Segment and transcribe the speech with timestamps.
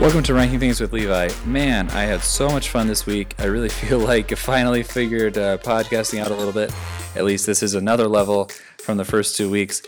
[0.00, 1.28] Welcome to Ranking Things with Levi.
[1.44, 3.34] Man, I had so much fun this week.
[3.38, 6.72] I really feel like I finally figured uh, podcasting out a little bit.
[7.14, 8.46] At least this is another level
[8.78, 9.82] from the first two weeks.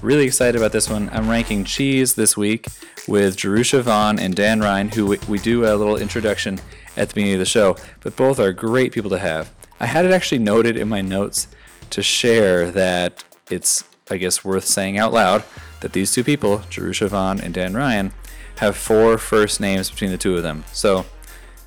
[0.00, 1.10] Really excited about this one.
[1.12, 2.68] I'm ranking cheese this week
[3.06, 6.58] with Jerusha Vaughn and Dan Ryan, who we, we do a little introduction
[6.96, 9.52] at the beginning of the show, but both are great people to have.
[9.78, 11.46] I had it actually noted in my notes
[11.90, 15.44] to share that it's, I guess, worth saying out loud
[15.82, 18.14] that these two people, Jerusha Vaughn and Dan Ryan,
[18.58, 20.64] have four first names between the two of them.
[20.72, 21.06] So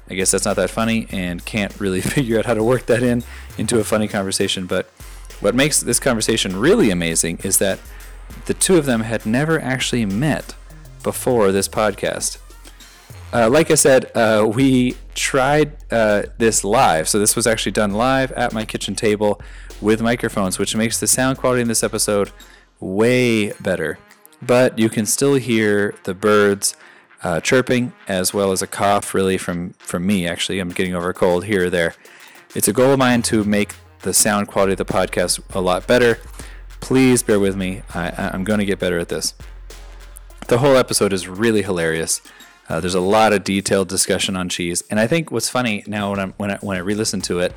[0.09, 3.03] I guess that's not that funny and can't really figure out how to work that
[3.03, 3.23] in
[3.57, 4.65] into a funny conversation.
[4.65, 4.87] But
[5.39, 7.79] what makes this conversation really amazing is that
[8.45, 10.55] the two of them had never actually met
[11.03, 12.37] before this podcast.
[13.33, 17.07] Uh, like I said, uh, we tried uh, this live.
[17.07, 19.41] So this was actually done live at my kitchen table
[19.79, 22.31] with microphones, which makes the sound quality in this episode
[22.79, 23.97] way better.
[24.41, 26.75] But you can still hear the birds
[27.23, 30.59] uh, chirping as well as a cough, really, from, from me, actually.
[30.59, 31.93] I'm getting over a cold here or there.
[32.55, 35.85] It's a goal of mine to make the sound quality of the podcast a lot
[35.85, 36.19] better.
[36.79, 37.83] Please bear with me.
[37.93, 39.35] I, I'm going to get better at this.
[40.47, 42.21] The whole episode is really hilarious.
[42.67, 46.11] Uh, there's a lot of detailed discussion on cheese, and I think what's funny now
[46.11, 47.53] when when I, when I re-listen to it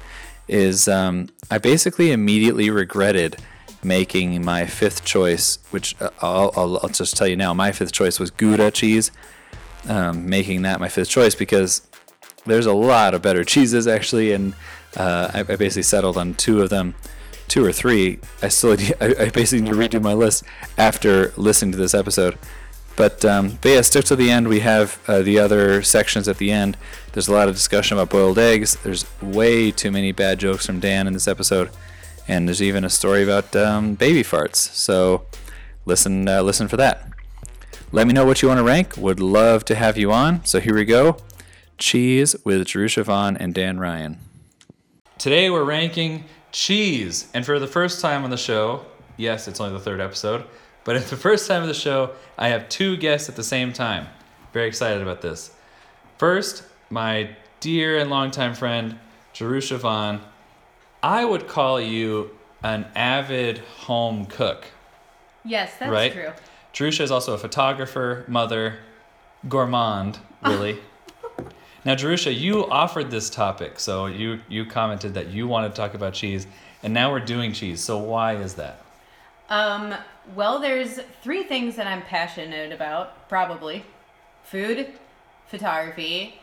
[0.48, 3.36] is um, I basically immediately regretted
[3.84, 7.54] making my fifth choice, which uh, I'll, I'll, I'll, just tell you now.
[7.54, 9.10] My fifth choice was Gouda cheese.
[9.86, 11.86] Um, making that my fifth choice because
[12.46, 14.54] there's a lot of better cheeses actually, and
[14.96, 16.94] uh, I, I, basically settled on two of them,
[17.48, 18.18] two or three.
[18.42, 20.44] I still I, I basically need to redo my list
[20.78, 22.38] after listening to this episode.
[22.96, 24.48] But, um, but yeah, stick to the end.
[24.48, 26.76] We have uh, the other sections at the end.
[27.12, 28.76] There's a lot of discussion about boiled eggs.
[28.76, 31.70] There's way too many bad jokes from Dan in this episode,
[32.26, 34.56] and there's even a story about um, baby farts.
[34.56, 35.26] So
[35.84, 37.08] listen, uh, listen for that.
[37.92, 38.96] Let me know what you want to rank.
[38.96, 40.44] Would love to have you on.
[40.44, 41.16] So here we go.
[41.78, 44.18] Cheese with Jerusha Vaughn and Dan Ryan.
[45.18, 48.84] Today we're ranking cheese, and for the first time on the show,
[49.16, 50.44] yes, it's only the third episode.
[50.84, 53.72] But at the first time of the show, I have two guests at the same
[53.72, 54.06] time.
[54.52, 55.50] Very excited about this.
[56.18, 58.98] First, my dear and longtime friend,
[59.32, 60.20] Jerusha Vaughn.
[61.04, 62.30] I would call you
[62.62, 64.64] an avid home cook.
[65.44, 66.10] Yes, that's right?
[66.10, 66.32] true.
[66.72, 68.78] Jerusha is also a photographer, mother,
[69.46, 70.78] gourmand, really.
[71.84, 75.92] now, Jerusha, you offered this topic, so you you commented that you wanted to talk
[75.92, 76.46] about cheese,
[76.82, 77.84] and now we're doing cheese.
[77.84, 78.82] So why is that?
[79.50, 79.94] Um,
[80.34, 83.84] well, there's three things that I'm passionate about, probably
[84.42, 84.88] food,
[85.48, 86.40] photography,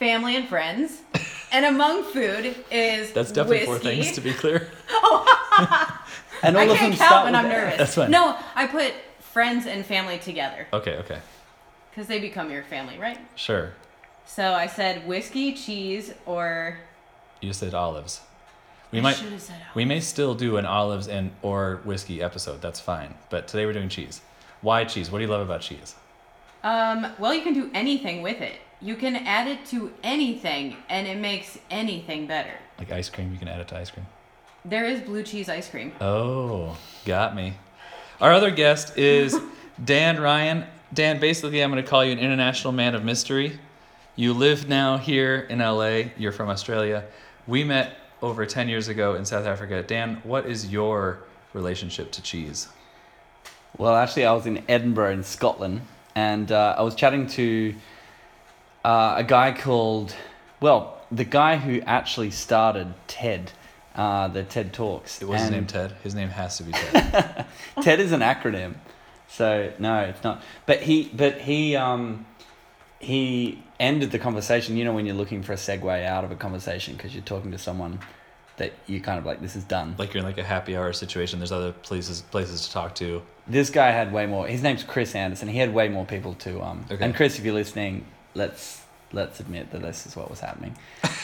[0.00, 1.02] family, and friends.
[1.52, 4.02] and among food is That's definitely four whiskey.
[4.02, 4.68] things, to be clear.
[6.42, 7.52] And all I of can't them count start when with I'm F.
[7.52, 7.76] nervous.
[7.78, 8.10] That's fine.
[8.10, 11.18] No, I put friends and family together Okay, okay,
[11.90, 13.18] because they become your family, right?
[13.36, 13.74] sure.
[14.24, 16.78] So I said whiskey, cheese, or
[17.42, 18.22] You said olives.
[18.90, 22.22] We I might should have said we may still do an olives and or whiskey
[22.22, 22.62] episode.
[22.62, 23.16] That's fine.
[23.28, 24.22] But today we're doing cheese.
[24.62, 25.10] Why cheese?
[25.10, 25.94] What do you love about cheese?
[26.64, 28.60] Um, well, you can do anything with it.
[28.82, 32.54] You can add it to anything, and it makes anything better.
[32.78, 34.06] Like ice cream, you can add it to ice cream.
[34.64, 35.92] There is blue cheese ice cream.
[36.00, 37.54] Oh, got me.
[38.20, 39.38] Our other guest is
[39.84, 40.64] Dan Ryan.
[40.94, 43.58] Dan, basically, I'm going to call you an international man of mystery.
[44.16, 46.10] You live now here in LA.
[46.16, 47.04] You're from Australia.
[47.46, 49.82] We met over 10 years ago in South Africa.
[49.82, 51.20] Dan, what is your
[51.52, 52.68] relationship to cheese?
[53.78, 55.82] Well, actually, I was in Edinburgh in Scotland,
[56.14, 57.74] and uh, I was chatting to
[58.84, 60.14] uh, a guy called,
[60.60, 63.52] well, the guy who actually started TED,
[63.94, 65.20] uh, the TED Talks.
[65.20, 65.92] It was his name Ted.
[66.02, 67.46] His name has to be Ted.
[67.82, 68.74] TED is an acronym,
[69.28, 70.42] so no, it's not.
[70.66, 72.26] But he, but he, um,
[73.00, 74.76] he ended the conversation.
[74.76, 77.50] You know, when you're looking for a segue out of a conversation because you're talking
[77.50, 77.98] to someone
[78.58, 79.94] that you kind of like, this is done.
[79.98, 81.38] like you're in like a happy hour situation.
[81.40, 83.22] There's other places places to talk to.
[83.46, 84.46] This guy had way more.
[84.46, 85.48] His name's Chris Anderson.
[85.48, 86.60] He had way more people to.
[86.62, 87.02] Um, Okay.
[87.04, 88.04] And Chris, if you're listening,
[88.34, 88.82] let's
[89.12, 90.76] let's admit that this is what was happening.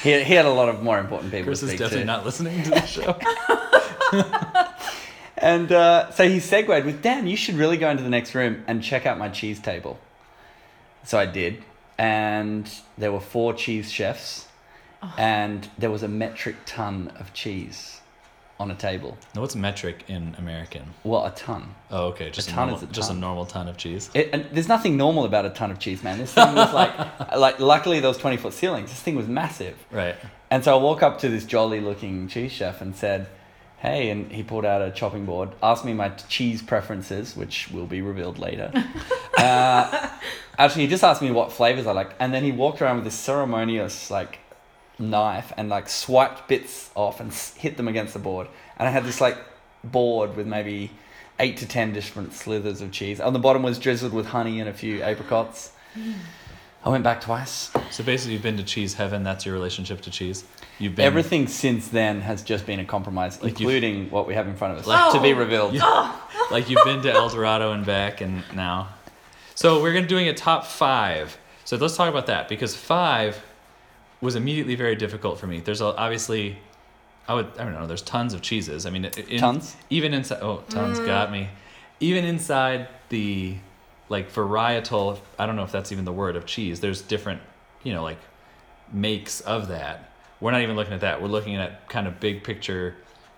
[0.03, 2.05] He, he had a lot of more important people Chris to is definitely to.
[2.05, 3.17] not listening to the show.
[5.38, 8.64] And uh, so he segued with, Dan, you should really go into the next room
[8.67, 9.99] and check out my cheese table.
[11.05, 11.62] So I did.
[11.99, 14.49] And there were four cheese chefs.
[15.19, 17.96] And there was a metric ton of cheese
[18.58, 19.17] on a table.
[19.35, 20.82] now, what's metric in American?
[21.05, 21.75] Well, a ton.
[21.91, 23.20] Oh, okay, just a, ton normal, is a just a ton.
[23.20, 24.11] normal ton of cheese.
[24.14, 26.19] It, and there's nothing normal about a ton of cheese, man.
[26.19, 28.91] This thing was like, like luckily those 20 foot ceilings.
[28.91, 29.76] This thing was massive.
[29.91, 30.17] Right.
[30.50, 33.29] And so I walk up to this jolly looking cheese chef and said,
[33.79, 37.87] hey, and he pulled out a chopping board, asked me my cheese preferences, which will
[37.87, 38.70] be revealed later.
[39.38, 40.11] uh,
[40.59, 43.05] actually, he just asked me what flavors I like, and then he walked around with
[43.05, 44.38] this ceremonious like
[44.99, 48.49] knife and like swiped bits off and s- hit them against the board.
[48.79, 49.37] And I had this like
[49.85, 50.91] board with maybe
[51.39, 53.21] eight to ten different slithers of cheese.
[53.21, 55.73] On the bottom was drizzled with honey and a few apricots.
[56.85, 57.71] I went back twice.
[57.91, 59.25] So basically, you've been to cheese heaven.
[59.25, 60.45] That's your relationship to cheese.
[60.79, 64.35] You've been Everything since then has just been a compromise, Like you've- including what we
[64.35, 64.87] have in front of us.
[64.87, 65.75] Like- to be revealed.
[66.51, 68.89] like you've been to El Dorado and back, and now.
[69.57, 71.37] So we're gonna doing a top five.
[71.65, 73.43] So let's talk about that because five
[74.21, 75.61] was immediately very difficult for me.
[75.61, 76.59] There's a, obviously,
[77.29, 77.87] I would I don't know.
[77.87, 78.87] There's tons of cheeses.
[78.87, 79.77] I mean, in, Tons?
[79.91, 80.41] Even inside.
[80.43, 81.07] Oh, tons mm.
[81.07, 81.49] got me.
[82.01, 83.57] Even inside the
[84.09, 85.19] like varietal.
[85.39, 86.81] I don't know if that's even the word of cheese.
[86.81, 87.41] There's different,
[87.83, 88.19] you know, like
[88.93, 90.11] makes of that.
[90.41, 91.21] We're not even looking at that.
[91.21, 92.95] We're looking at kind of big picture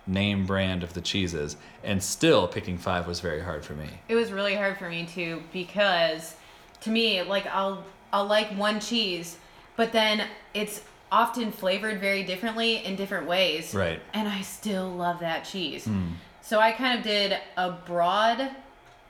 [0.07, 1.57] name brand of the cheeses.
[1.85, 3.89] And still picking five was very hard for me.
[4.09, 6.35] It was really hard for me too because
[6.81, 9.37] to me, like I'll I'll like one cheese,
[9.79, 13.73] but then it's often flavored very differently in different ways.
[13.75, 14.01] Right.
[14.13, 15.85] And I still love that cheese.
[15.85, 16.09] Hmm.
[16.43, 18.51] So I kind of did a broad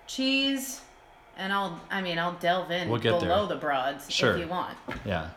[0.06, 0.82] cheese
[1.38, 3.56] and I'll I mean I'll delve in We'll get below there.
[3.56, 4.34] the broads Sure.
[4.34, 4.76] if you want.
[5.06, 5.30] Yeah.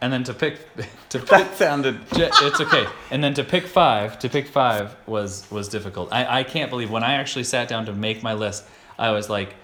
[0.00, 0.58] And then to pick
[1.10, 2.00] to pick That sounded.
[2.12, 2.86] It's okay.
[3.12, 6.12] And then to pick five, to pick five was was difficult.
[6.12, 8.64] I, I can't believe when I actually sat down to make my list,
[8.98, 9.54] I was like,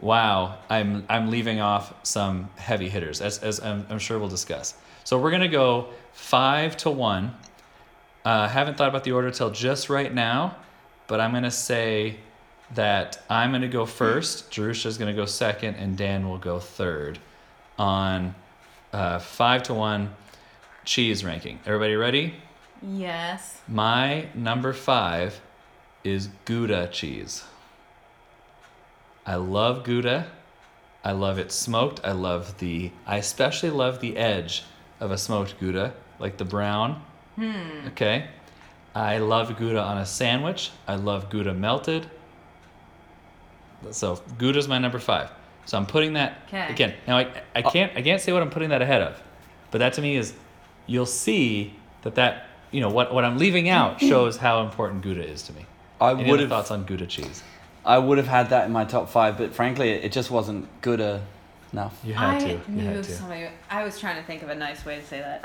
[0.00, 4.74] wow, I'm I'm leaving off some heavy hitters, as as I'm, I'm sure we'll discuss.
[5.04, 7.34] So we're gonna go five to one.
[8.24, 10.56] Uh, haven't thought about the order till just right now,
[11.06, 12.16] but I'm gonna say
[12.74, 14.50] that I'm gonna go first.
[14.50, 17.18] Jerusha's gonna go second, and Dan will go third
[17.78, 18.34] on
[18.92, 20.14] uh, five to one
[20.84, 21.58] cheese ranking.
[21.66, 22.34] Everybody ready?
[22.82, 23.60] Yes.
[23.68, 25.40] My number five
[26.02, 27.44] is Gouda cheese.
[29.26, 30.26] I love Gouda.
[31.02, 32.00] I love it smoked.
[32.04, 32.90] I love the.
[33.06, 34.64] I especially love the edge
[35.00, 37.02] of a smoked Gouda, like the brown.
[37.36, 37.88] Hmm.
[37.88, 38.28] Okay.
[38.94, 40.70] I love Gouda on a sandwich.
[40.86, 42.08] I love Gouda melted.
[43.90, 45.30] So Gouda's my number five.
[45.66, 46.66] So I'm putting that 'Kay.
[46.68, 46.94] again.
[47.06, 49.20] Now I, I can't I can't say what I'm putting that ahead of,
[49.70, 50.34] but that to me is,
[50.86, 55.26] you'll see that that you know what what I'm leaving out shows how important Gouda
[55.26, 55.66] is to me.
[56.00, 56.48] I would have.
[56.48, 57.42] thoughts on Gouda cheese?
[57.86, 61.00] I would have had that in my top five, but frankly, it just wasn't good
[61.72, 61.98] enough.
[62.02, 62.48] You had I to.
[62.48, 63.12] You knew had to.
[63.12, 63.46] somebody.
[63.70, 65.44] I was trying to think of a nice way to say that.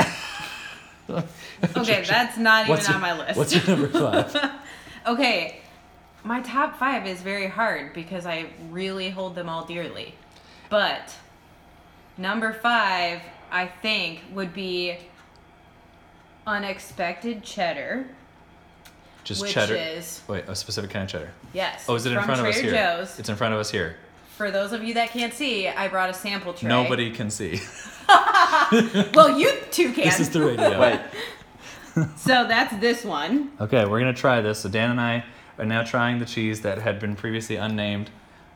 [1.77, 3.37] okay, that's not even What's your- on my list.
[3.37, 4.51] What's your number five?
[5.07, 5.61] Okay,
[6.25, 10.13] my top five is very hard because I really hold them all dearly.
[10.69, 11.15] But
[12.17, 14.97] number five, I think, would be
[16.45, 18.07] unexpected cheddar,
[19.29, 19.75] Just which cheddar.
[19.75, 21.31] is Wait, a specific kind of cheddar.
[21.53, 21.85] yes.
[21.87, 22.71] Oh, is it in from front of us here?
[22.71, 23.19] Joe's.
[23.19, 23.95] It's in front of us here.
[24.37, 26.67] For those of you that can't see, I brought a sample tray.
[26.67, 27.59] Nobody can see.
[29.13, 30.05] Well, you two can.
[30.05, 30.79] this is the radio.
[30.81, 30.99] Wait,
[32.17, 33.51] so that's this one.
[33.61, 34.59] Okay, we're gonna try this.
[34.59, 35.23] So Dan and I
[35.59, 38.09] are now trying the cheese that had been previously unnamed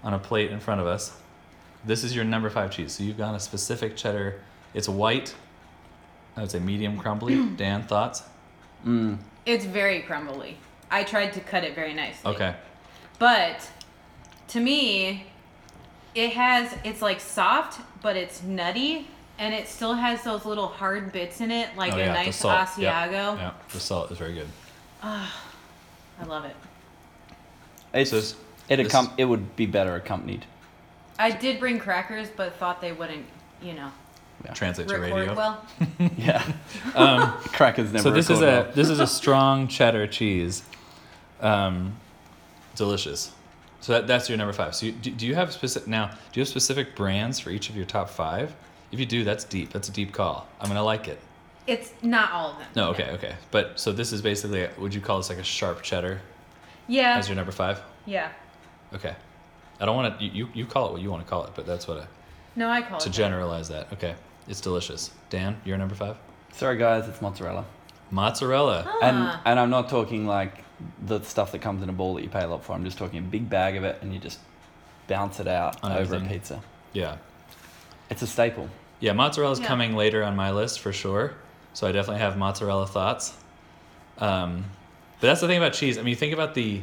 [0.04, 1.16] on a plate in front of us.
[1.86, 2.94] This is your number five cheese.
[2.94, 4.42] So you've got a specific cheddar.
[4.74, 5.36] It's white.
[6.36, 7.46] I would say medium crumbly.
[7.58, 8.24] Dan, thoughts?
[8.84, 10.58] mm, It's very crumbly.
[10.90, 12.32] I tried to cut it very nicely.
[12.32, 12.56] Okay.
[13.20, 13.70] But
[14.50, 15.28] to me,
[16.16, 19.08] it has it's like soft, but it's nutty,
[19.40, 22.14] and it still has those little hard bits in it, like oh, a yeah, the
[22.14, 22.68] nice salt.
[22.70, 23.38] Asiago.
[23.38, 24.48] Yeah, the salt is very good.
[25.02, 25.28] I
[26.28, 26.56] love it.
[27.94, 28.38] it's So
[28.70, 30.46] it accom- it would be better accompanied.
[31.20, 33.26] I did bring crackers, but thought they wouldn't,
[33.62, 33.92] you know,
[34.54, 35.36] Translate to record radio.
[35.36, 35.66] well.
[36.18, 36.44] Yeah,
[36.96, 38.04] Um, crackers never.
[38.04, 38.72] so this is a well.
[38.76, 40.64] this is a strong cheddar cheese.
[41.42, 41.96] Um,
[42.76, 43.32] delicious.
[43.82, 44.76] So that, that's your number five.
[44.76, 46.08] So you, do, do you have specific now?
[46.32, 48.54] Do you have specific brands for each of your top five?
[48.92, 49.72] If you do, that's deep.
[49.74, 50.48] That's a deep call.
[50.62, 51.20] I'm gonna like it.
[51.66, 52.68] It's not all of them.
[52.76, 53.36] No, okay, okay.
[53.52, 56.22] But so this is basically, would you call this like a sharp cheddar
[56.88, 57.18] Yeah.
[57.18, 57.82] as your number five?
[58.06, 58.30] yeah.
[58.94, 59.16] Okay.
[59.82, 60.26] I don't want to.
[60.26, 62.06] You, you call it what you want to call it, but that's what I
[62.56, 63.12] No, I call to it.
[63.12, 63.92] To generalize that.
[63.94, 64.14] Okay,
[64.48, 65.12] it's delicious.
[65.30, 66.18] Dan, you're number five.
[66.54, 67.66] Sorry, guys, it's mozzarella,
[68.12, 68.82] Mozzarella.
[69.02, 69.42] and Ah.
[69.46, 70.64] and I'm not talking like
[71.06, 72.74] the stuff that comes in a ball that you pay a lot for.
[72.74, 74.40] I'm just talking a big bag of it, and you just
[75.08, 76.28] bounce it out On over everything.
[76.28, 76.62] a pizza.
[76.94, 77.16] Yeah.
[78.10, 78.70] It's a staple.
[79.00, 79.68] Yeah, mozzarella's Yeah.
[79.68, 81.34] coming later on my list for sure.
[81.74, 83.34] So I definitely have mozzarella thoughts.
[84.20, 84.66] Um,
[85.20, 85.98] but that's the thing about cheese.
[85.98, 86.82] I mean, you think about the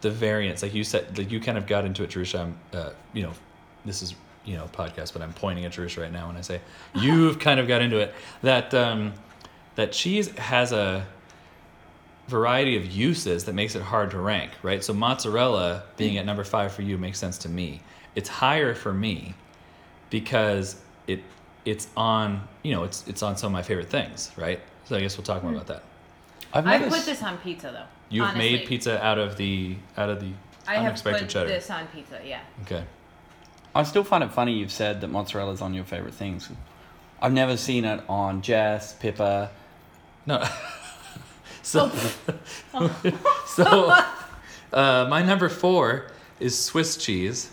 [0.00, 0.62] the variants.
[0.62, 2.40] Like you said, like you kind of got into it, Jerusha.
[2.40, 3.32] I'm, uh, you know,
[3.84, 6.60] this is you know podcast, but I'm pointing at Jerusha right now when I say
[6.94, 8.14] you've kind of got into it.
[8.42, 9.12] That um,
[9.76, 11.06] that cheese has a
[12.28, 14.82] variety of uses that makes it hard to rank, right?
[14.82, 17.80] So mozzarella being at number five for you makes sense to me.
[18.14, 19.34] It's higher for me
[20.10, 21.22] because it
[21.64, 24.60] it's on you know it's it's on some of my favorite things, right?
[24.84, 25.82] So I guess we'll talk more about that.
[26.52, 27.84] I've I put this on pizza though.
[28.08, 28.56] You've honestly.
[28.56, 30.32] made pizza out of the out of the
[30.66, 31.48] I have unexpected put cheddar.
[31.48, 32.20] this on pizza.
[32.24, 32.40] Yeah.
[32.62, 32.84] Okay.
[33.74, 36.48] I still find it funny you've said that mozzarella's on your favorite things.
[37.22, 39.50] I've never seen it on Jess, Pippa.
[40.26, 40.44] No.
[41.62, 41.90] so,
[43.46, 44.04] so
[44.72, 46.06] uh, my number four
[46.40, 47.50] is Swiss cheese.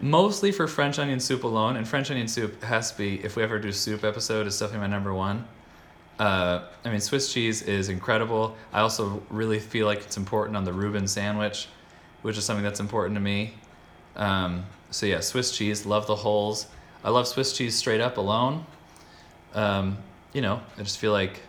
[0.00, 3.22] Mostly for French onion soup alone, and French onion soup has to be.
[3.22, 5.46] If we ever do soup episode, is definitely my number one.
[6.18, 8.56] Uh, I mean, Swiss cheese is incredible.
[8.72, 11.68] I also really feel like it's important on the Reuben sandwich,
[12.22, 13.54] which is something that's important to me.
[14.16, 15.84] Um, so yeah, Swiss cheese.
[15.84, 16.66] Love the holes.
[17.02, 18.64] I love Swiss cheese straight up alone.
[19.54, 19.98] Um,
[20.32, 21.40] you know, I just feel like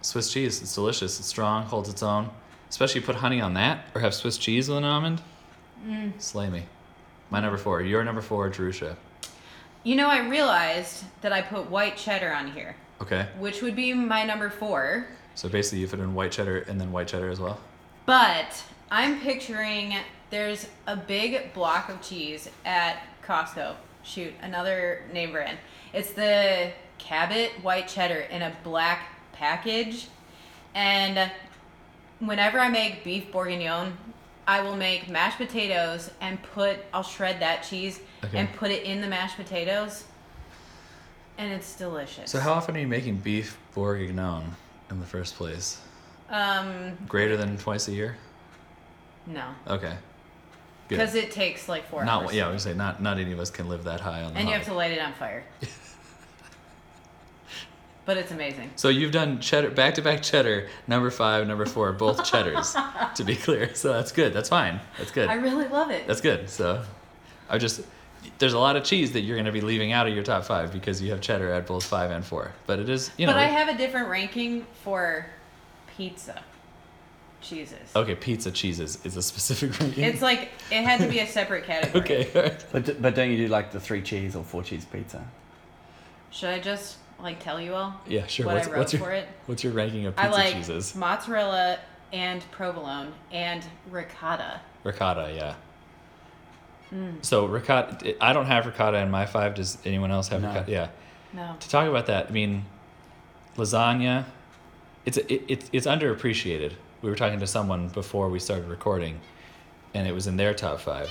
[0.00, 0.60] Swiss cheese.
[0.60, 1.18] It's delicious.
[1.20, 1.64] It's strong.
[1.64, 2.28] Holds its own.
[2.68, 5.20] Especially put honey on that, or have Swiss cheese with an almond.
[5.86, 6.12] Mm.
[6.20, 6.64] Slay me.
[7.30, 7.82] My number four.
[7.82, 8.96] Your number four, Jerusha.
[9.84, 13.26] You know, I realized that I put white cheddar on here, Okay.
[13.38, 15.06] which would be my number four.
[15.34, 17.58] So basically, you put in white cheddar and then white cheddar as well.
[18.06, 19.94] But I'm picturing
[20.32, 23.74] there's a big block of cheese at Costco.
[24.02, 25.58] Shoot, another name brand.
[25.92, 30.08] It's the Cabot white cheddar in a black package.
[30.74, 31.30] And
[32.18, 33.92] whenever I make beef bourguignon,
[34.48, 38.38] I will make mashed potatoes and put I'll shred that cheese Okay.
[38.38, 40.04] and put it in the mashed potatoes.
[41.36, 42.30] And it's delicious.
[42.30, 44.56] So how often are you making beef bourguignon
[44.90, 45.78] in the first place?
[46.30, 48.16] um Greater than twice a year?
[49.26, 49.44] no.
[49.68, 49.94] Okay.
[50.92, 50.98] Good.
[50.98, 52.34] Because it takes like four not hours.
[52.34, 54.32] yeah, I was gonna say not not any of us can live that high on
[54.34, 54.62] the And you hog.
[54.62, 55.44] have to light it on fire.
[58.04, 58.70] but it's amazing.
[58.76, 62.74] So you've done cheddar back to back cheddar, number five, number four, both cheddars,
[63.14, 63.74] to be clear.
[63.74, 64.32] So that's good.
[64.32, 64.80] That's fine.
[64.98, 65.28] That's good.
[65.28, 66.06] I really love it.
[66.06, 66.48] That's good.
[66.50, 66.82] So
[67.48, 67.82] I just
[68.38, 70.72] there's a lot of cheese that you're gonna be leaving out of your top five
[70.72, 72.52] because you have cheddar at both five and four.
[72.66, 75.26] But it is you know but I have a different ranking for
[75.96, 76.42] pizza
[77.42, 77.90] cheeses.
[77.94, 80.04] Okay, pizza cheeses is a specific ranking.
[80.10, 82.02] It's like it had to be a separate category.
[82.02, 82.64] okay, all right.
[82.72, 85.24] But, but don't you do like the three cheese or four cheese pizza?
[86.30, 87.94] Should I just like tell you all?
[88.06, 88.46] Yeah, sure.
[88.46, 89.28] What what's, I wrote what's your for it?
[89.46, 90.94] what's your ranking of pizza I pizza like cheeses?
[90.96, 91.78] mozzarella
[92.12, 94.60] and provolone and ricotta.
[94.84, 95.54] Ricotta, yeah.
[96.92, 97.24] Mm.
[97.24, 99.54] So ricotta, I don't have ricotta in my five.
[99.54, 100.48] Does anyone else have No.
[100.48, 100.70] ricotta?
[100.70, 100.88] Yeah.
[101.32, 101.56] No.
[101.58, 102.66] To talk about that, I mean,
[103.56, 104.24] lasagna,
[105.06, 106.72] it's it, it, it's underappreciated.
[107.02, 109.20] We were talking to someone before we started recording,
[109.92, 111.10] and it was in their top five,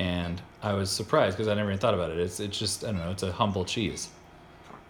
[0.00, 2.18] and I was surprised because I never even thought about it.
[2.18, 3.10] It's it's just I don't know.
[3.10, 4.08] It's a humble cheese,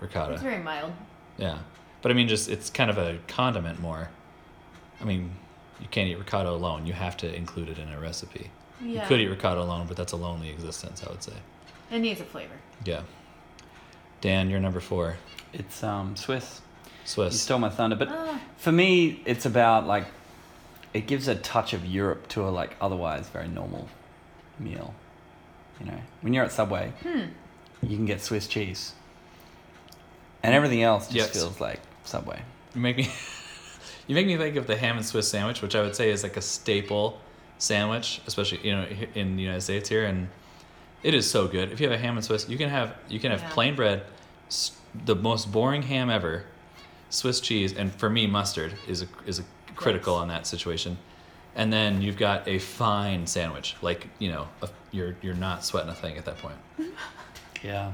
[0.01, 0.35] ricotta.
[0.35, 0.93] It's very mild.
[1.37, 1.59] Yeah,
[2.01, 4.09] but I mean, just it's kind of a condiment more.
[5.01, 5.31] I mean,
[5.79, 6.87] you can't eat ricotta alone.
[6.87, 8.51] You have to include it in a recipe.
[8.81, 9.03] Yeah.
[9.03, 11.35] You could eat ricotta alone, but that's a lonely existence, I would say.
[11.91, 12.55] It needs a flavor.
[12.85, 13.03] Yeah.
[14.23, 15.17] Dan, you're number four.
[15.53, 16.63] It's um, Swiss.
[17.17, 18.41] You stole my thunder, but Ah.
[18.57, 20.07] for me, it's about like
[20.93, 23.89] it gives a touch of Europe to a like otherwise very normal
[24.59, 24.95] meal.
[25.81, 27.23] You know, when you're at Subway, Hmm.
[27.83, 28.93] you can get Swiss cheese,
[30.43, 31.43] and everything else just Yes.
[31.43, 32.41] feels like Subway.
[32.75, 33.11] You make me.
[34.07, 36.23] you make me think of the ham and Swiss sandwich, which I would say is
[36.23, 37.21] like a staple
[37.59, 40.29] sandwich, especially you know in the United States here, and
[41.03, 41.71] it is so good.
[41.73, 43.51] If you have a ham and Swiss, you can have you can have Yeah.
[43.51, 44.03] plain bread,
[45.05, 46.45] the most boring ham ever,
[47.11, 49.45] Swiss cheese, and for me mustard is a, is a
[49.75, 50.23] critical Yes.
[50.23, 50.99] on that situation.
[51.57, 55.91] And then you've got a fine sandwich, like you know, a, you're you're not sweating
[55.91, 56.57] a thing at that point.
[57.63, 57.93] Yeah.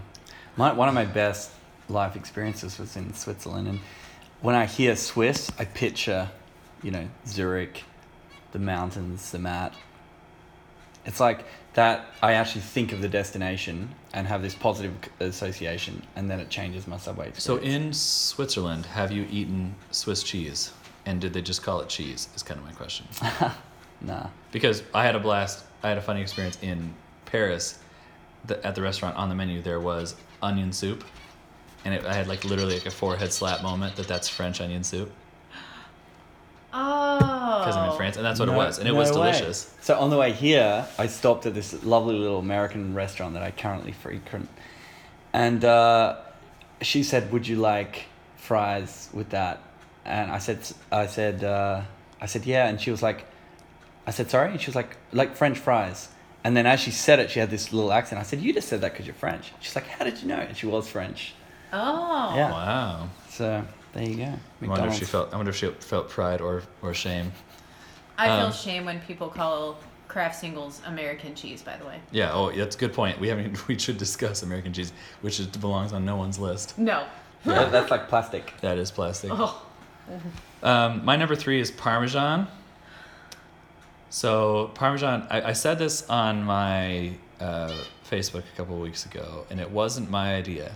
[0.56, 1.52] My, one of my best
[1.88, 3.68] life experiences was in Switzerland.
[3.68, 3.78] And
[4.40, 6.28] when I hear Swiss, I picture,
[6.82, 7.84] you know, Zurich,
[8.50, 9.74] the mountains, the mat.
[11.06, 16.28] It's like that I actually think of the destination and have this positive association, and
[16.30, 17.44] then it changes my subway experience.
[17.44, 20.72] So in Switzerland, have you eaten Swiss cheese?
[21.06, 22.28] And did they just call it cheese?
[22.34, 23.06] Is kind of my question.
[24.02, 24.28] Nah.
[24.50, 25.64] Because I had a blast.
[25.82, 26.94] I had a funny experience in
[27.26, 27.78] Paris.
[28.46, 31.04] The, at the restaurant on the menu there was onion soup,
[31.84, 34.82] and it, I had like literally like a forehead slap moment that that's French onion
[34.82, 35.12] soup
[36.72, 37.58] Oh.
[37.60, 39.14] because I'm in France, and that's what it was, and it no was way.
[39.16, 39.72] delicious.
[39.80, 43.50] So on the way here, I stopped at this lovely little American restaurant that I
[43.50, 44.48] currently frequent,
[45.32, 46.16] and uh,
[46.80, 49.60] she said, "Would you like fries with that?"
[50.04, 50.58] And I said,
[50.92, 51.82] "I said, uh,
[52.20, 53.26] I said, yeah." And she was like,
[54.06, 56.08] "I said sorry," and she was like, "Like French fries."
[56.42, 58.18] And then as she said it, she had this little accent.
[58.20, 60.36] I said, "You just said that because you're French." She's like, "How did you know?"
[60.38, 61.34] And she was French.
[61.72, 62.32] Oh.
[62.34, 62.50] Yeah.
[62.50, 63.08] Wow.
[63.28, 64.34] So There you go.
[64.62, 65.32] I wonder if she felt.
[65.32, 67.32] I wonder if she felt pride or or shame.
[68.18, 71.62] I feel Um, shame when people call Kraft singles American cheese.
[71.62, 72.32] By the way, Yeah.
[72.32, 73.18] Oh, that's a good point.
[73.18, 73.66] We haven't.
[73.68, 74.92] We should discuss American cheese,
[75.22, 76.78] which is, belongs on no one's list.
[76.78, 77.04] no.
[77.44, 78.52] That- that's like plastic.
[78.60, 79.30] That is plastic.
[79.32, 79.62] Oh,
[80.62, 82.46] Um, my number three is Parmesan.
[84.10, 87.72] So Parmesan, I, I said this on my uh,
[88.10, 90.72] Facebook a couple of weeks ago, and it wasn't my idea.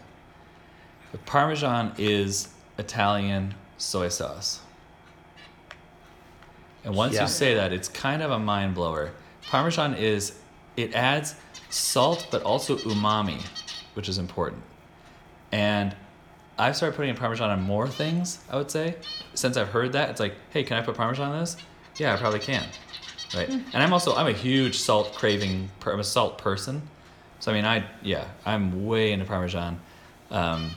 [1.13, 4.61] But Parmesan is Italian soy sauce.
[6.85, 7.23] And once Yeah.
[7.23, 9.13] you say that, it's kind of a mind blower.
[9.49, 10.35] Parmesan is,
[10.77, 11.35] it adds
[11.71, 13.41] salt but also umami,
[13.95, 14.63] which is important.
[15.53, 15.95] And
[16.59, 18.97] I've started putting Parmesan on more things, I would say.
[19.35, 21.57] Since I've heard that, it's like, hey, can I put Parmesan on this?
[21.97, 22.65] Yeah, I probably can.
[23.35, 23.49] Right.
[23.49, 26.83] And I'm also, I'm a huge salt craving, I'm a salt person.
[27.41, 29.81] So, I mean, I, yeah, I'm way into Parmesan.
[30.31, 30.71] Um,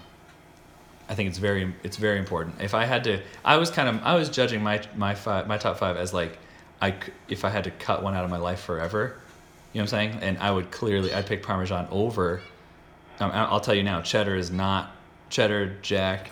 [1.09, 2.61] I think it's very, it's very important.
[2.61, 5.57] If I had to, I was kind of, I was judging my, my five, my
[5.57, 6.37] top five as like,
[6.81, 6.95] I,
[7.27, 9.15] if I had to cut one out of my life forever,
[9.73, 10.19] you know what I'm saying?
[10.21, 12.41] And I would clearly, I'd pick Parmesan over
[13.19, 14.91] um, I'll tell you now, cheddar is not
[15.29, 16.29] cheddar, jack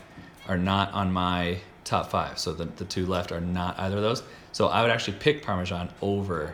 [0.48, 2.38] are not on my top five.
[2.38, 4.24] So the, the two left are not either of those.
[4.52, 6.54] So I would actually pick Parmesan over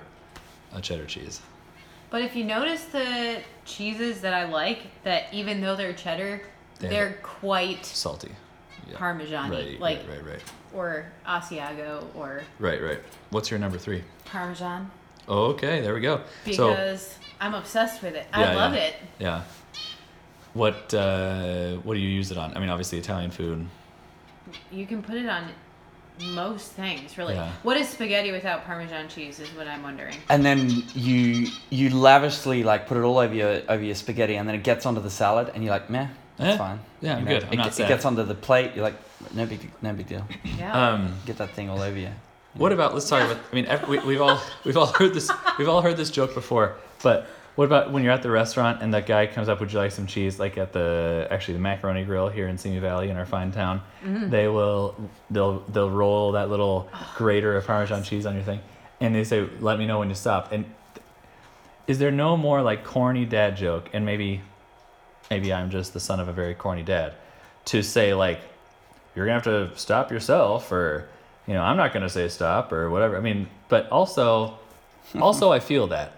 [0.74, 1.42] a cheddar cheese.
[2.10, 6.42] but if you notice the cheeses that I like, that even though they're cheddar,
[6.82, 8.32] They have they're quite Salty.
[8.90, 8.98] Yeah.
[8.98, 10.44] Parmesan-y, Right, like right, right, right.
[10.74, 13.00] or Asiago or Right, right.
[13.30, 14.04] What's your number three?
[14.26, 14.90] Parmesan
[15.30, 16.22] Okay, there we go.
[16.52, 18.26] so because I'm obsessed with it.
[18.32, 18.80] Yeah, I love yeah.
[18.82, 18.96] it.
[19.20, 19.42] yeah.
[20.54, 22.56] What uh, what do you use it on?
[22.56, 23.66] I mean, obviously Italian food.
[24.72, 25.50] You can put it on
[26.34, 27.36] most things, really.
[27.36, 27.52] Yeah.
[27.64, 29.40] What is spaghetti without Parmesan cheese?
[29.40, 30.16] Is what I'm wondering.
[30.30, 34.48] And then you you lavishly like put it all over your over your spaghetti, and
[34.50, 36.08] then it gets onto the salad, and you're like, meh,
[36.42, 36.80] it's Eh, fine.
[37.02, 37.44] yeah, I'm You know, good.
[37.48, 37.86] I'm it, not ge- sad.
[37.86, 38.72] it gets onto the plate.
[38.76, 38.96] You're like,
[39.34, 40.26] no big no big deal.
[40.58, 40.90] Yeah.
[40.94, 42.10] Um, Get that thing all over you.
[42.56, 43.38] What about let's talk about.
[43.52, 46.34] I mean, ev- we, we've all we've all heard this we've all heard this joke
[46.34, 46.76] before.
[47.04, 49.80] But what about when you're at the restaurant and that guy comes up, would you
[49.80, 50.40] like some cheese?
[50.40, 53.82] Like at the actually the Macaroni Grill here in Simi Valley in our fine town,
[54.04, 54.96] they will
[55.30, 58.60] they'll they'll roll that little grater of Parmesan cheese on your thing,
[59.02, 60.66] and they say, "Let me know when you stop." And
[61.88, 63.90] is there no more like corny dad joke?
[63.94, 64.42] And maybe
[65.32, 67.14] maybe I'm just the son of a very corny dad
[67.66, 68.42] to say like
[69.16, 71.08] you're gonna have to stop yourself or
[71.48, 74.58] you know i'm not gonna say stop or whatever i mean but also
[75.20, 76.14] also i feel that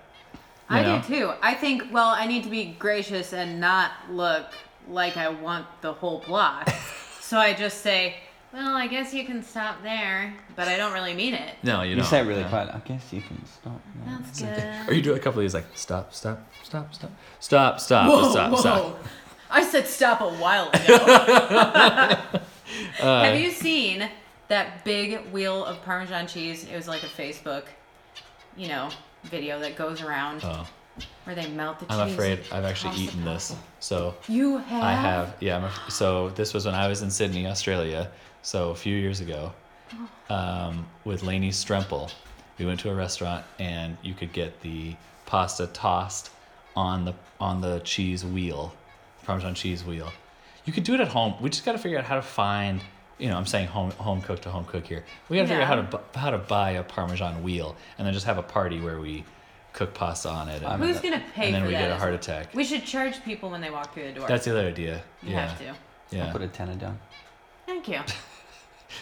[0.69, 1.01] I know?
[1.01, 1.33] do too.
[1.41, 4.45] I think, well, I need to be gracious and not look
[4.87, 6.69] like I want the whole block.
[7.19, 8.15] so I just say,
[8.53, 11.55] well, I guess you can stop there, but I don't really mean it.
[11.63, 12.05] No, you, You don't.
[12.05, 12.69] say it really quiet.
[12.73, 13.81] I guess you can stop.
[14.05, 14.89] That's good.
[14.89, 18.29] Or you do a couple of these like stop, stop, stop, stop, stop, stop, Whoa,
[18.31, 18.57] stop, whoa!
[18.59, 19.03] stop.
[19.49, 20.97] I said stop a while ago.
[22.97, 24.07] Have uh, you seen
[24.49, 26.63] that big wheel of Parmesan cheese?
[26.65, 27.63] It was like a Facebook,
[28.55, 28.89] you know,
[29.25, 30.67] video that goes around Oh,
[31.23, 31.97] where they melt the cheese.
[31.97, 33.55] I'm afraid I've actually eaten this.
[33.79, 34.83] So You have.
[34.83, 35.35] I have.
[35.39, 35.57] Yeah.
[35.57, 38.09] I'm so this was when I was in Sydney, Australia,
[38.43, 39.51] so a few years ago
[40.29, 42.11] um, with Lainey Stremple.
[42.59, 46.29] We went to a restaurant and you could get the pasta tossed
[46.75, 48.73] on the on the cheese wheel,
[49.25, 50.11] Parmesan cheese wheel.
[50.65, 51.33] You could do it at home.
[51.41, 52.81] We just got to figure out how to find.
[53.17, 55.03] You know, I'm saying home home cook to home cook here.
[55.29, 58.13] We got to figure out how to how to buy a Parmesan wheel and then
[58.13, 59.23] just have a party where we
[59.73, 60.61] cook pasta on it.
[60.61, 61.79] And, Who's gonna pay and then for we that?
[61.79, 62.53] get a heart attack.
[62.53, 64.27] We should charge people when they walk through the door.
[64.27, 65.01] That's the other idea.
[65.23, 65.47] you yeah.
[65.47, 65.63] have to.
[65.63, 65.71] Yeah.
[65.71, 66.31] I'll Yeah.
[66.31, 66.99] put a tenner down.
[67.65, 67.99] Thank you.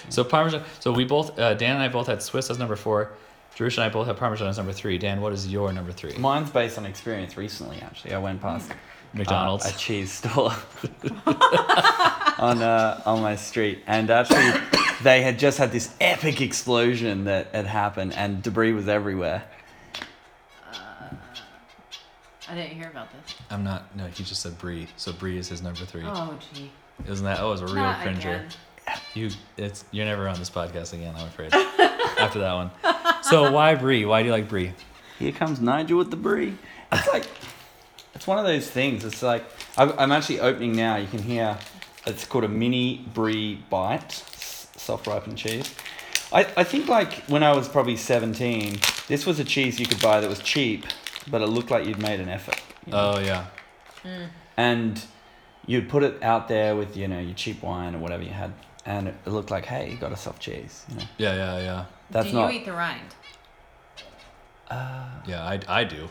[0.10, 0.63] So Parmesan.
[0.80, 3.12] So we both, uh, Dan and I both had Swiss as number four.
[3.56, 4.97] Jerush and I both have Parmesan as number three.
[4.97, 6.15] Dan, what is your number three?
[6.17, 7.77] Mine's based on experience recently.
[7.82, 8.75] Actually, I went past uh,
[9.13, 9.65] McDonald's.
[9.69, 10.54] a cheese store
[12.39, 14.51] on uh, on my street, and actually,
[15.04, 19.43] they had just had this epic explosion that had happened, and debris was everywhere.
[22.49, 23.36] I didn't hear about this.
[23.49, 23.95] I'm not.
[23.95, 24.88] No, he just said Brie.
[24.97, 26.04] So Brie is his number three.
[26.06, 26.69] Oh, gee.
[27.08, 27.39] Isn't that?
[27.39, 28.19] Oh, it was a real Not cringer.
[28.19, 28.49] again.
[29.13, 31.13] You, it's you're never on this podcast again.
[31.17, 31.54] I'm afraid.
[32.19, 32.71] After that one.
[33.23, 34.06] So why Brie?
[34.06, 34.73] Why do you like Brie?
[35.19, 36.58] Here comes Nigel with the brie.
[36.91, 37.25] It's like,
[38.15, 39.06] it's one of those things.
[39.06, 39.43] It's like,
[39.77, 40.95] I'm, I'm actually opening now.
[40.95, 41.58] You can hear,
[42.08, 45.73] it's called a mini brie bite, soft ripened cheese.
[46.34, 50.01] I, I think like when I was probably 17, this was a cheese you could
[50.01, 50.86] buy that was cheap,
[51.30, 52.60] but it looked like you'd made an effort.
[52.86, 53.13] you know?
[53.15, 53.45] Oh yeah.
[54.58, 55.06] and
[55.67, 58.54] you'd put it out there with, you know, your cheap wine or whatever you had.
[58.86, 60.86] And it looked like, hey, you got a soft cheese.
[60.89, 61.86] You know, Yeah, yeah, yeah.
[62.10, 62.52] that's do not.
[62.54, 63.06] you eat the rind?
[64.70, 66.10] uh, Yeah, I, I do.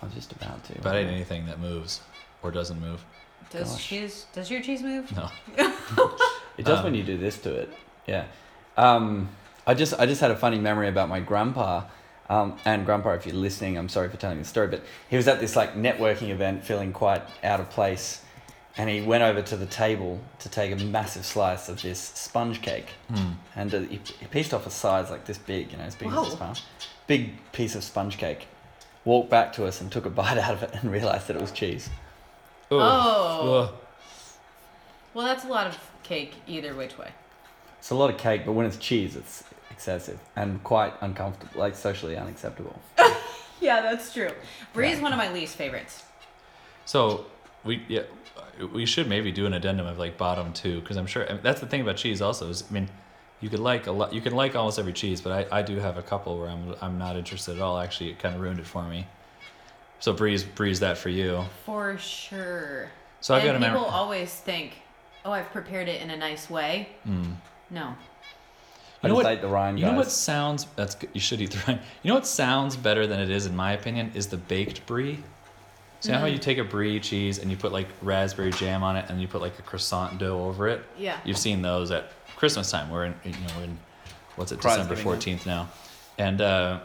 [0.00, 0.80] I was just about to.
[0.80, 2.00] But I eat anything that moves
[2.42, 3.04] or doesn't move.
[3.50, 3.86] Does Gosh.
[3.88, 4.26] cheese?
[4.32, 5.10] Does your cheese move?
[5.14, 5.28] No.
[6.58, 7.72] It does Um, when you do this to it.
[8.06, 8.24] Yeah.
[8.76, 9.30] Um,
[9.66, 11.84] I just I just had a funny memory about my grandpa.
[12.28, 15.26] Um, and grandpa, if you're listening, I'm sorry for telling the story, but he was
[15.28, 18.20] at this like networking event, feeling quite out of place,
[18.76, 22.62] and he went over to the table to take a massive slice of this sponge
[22.62, 23.32] cake, Hmm.
[23.54, 26.08] and uh, he, he pieced off a size like this big, you know, as big
[26.08, 26.54] as this palm,
[27.06, 28.46] big piece of sponge cake.
[29.04, 31.42] Walked back to us and took a bite out of it and realized that it
[31.42, 31.90] was cheese.
[32.70, 32.78] Ugh.
[32.80, 33.58] Oh.
[33.68, 33.74] Ugh.
[35.14, 37.10] Well, that's a lot of cake either which way.
[37.78, 41.74] It's a lot of cake, but when it's cheese, it's excessive and quite uncomfortable, like
[41.74, 42.80] socially unacceptable.
[43.60, 44.30] Yeah, that's true.
[44.72, 45.04] Brie is Yeah.
[45.04, 46.02] one of my least favorites.
[46.84, 47.26] So
[47.64, 48.02] we yeah
[48.72, 51.42] we should maybe do an addendum of like bottom two because I'm sure I mean,
[51.42, 52.88] that's the thing about cheese also is I mean
[53.40, 55.76] you could like a lot you can like almost every cheese but I, I do
[55.78, 58.60] have a couple where I'm I'm not interested at all actually it kind of ruined
[58.60, 59.06] it for me.
[60.00, 61.44] So breeze breeze that for you.
[61.64, 62.90] For sure.
[63.20, 63.94] So I've and got a people memory.
[63.96, 64.72] always think,
[65.24, 66.88] oh, I've prepared it in a nice way.
[67.06, 67.36] Mm.
[67.70, 67.94] No.
[69.02, 71.10] You know just what- the rind, You know what sounds that's good.
[71.12, 71.80] You should eat the rind.
[72.02, 75.18] You know what sounds better than it is in my opinion is the baked brie.
[76.02, 76.32] So you know how Mm-hmm.
[76.34, 79.28] you take a brie cheese and you put like raspberry jam on it and you
[79.28, 80.82] put like a croissant dough over it.
[80.98, 81.18] Yeah.
[81.24, 82.90] You've seen those at Christmas time.
[82.90, 83.78] We're in, you know, we're in
[84.34, 85.68] what's it, Christ December fourteenth now,
[86.18, 86.80] and uh,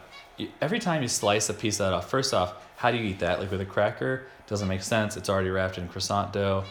[0.61, 3.17] every time you slice a piece of that off, first off, how do you eat
[3.19, 3.39] that?
[3.39, 5.17] Like with a cracker, doesn't make sense.
[5.17, 6.63] It's already wrapped in croissant dough.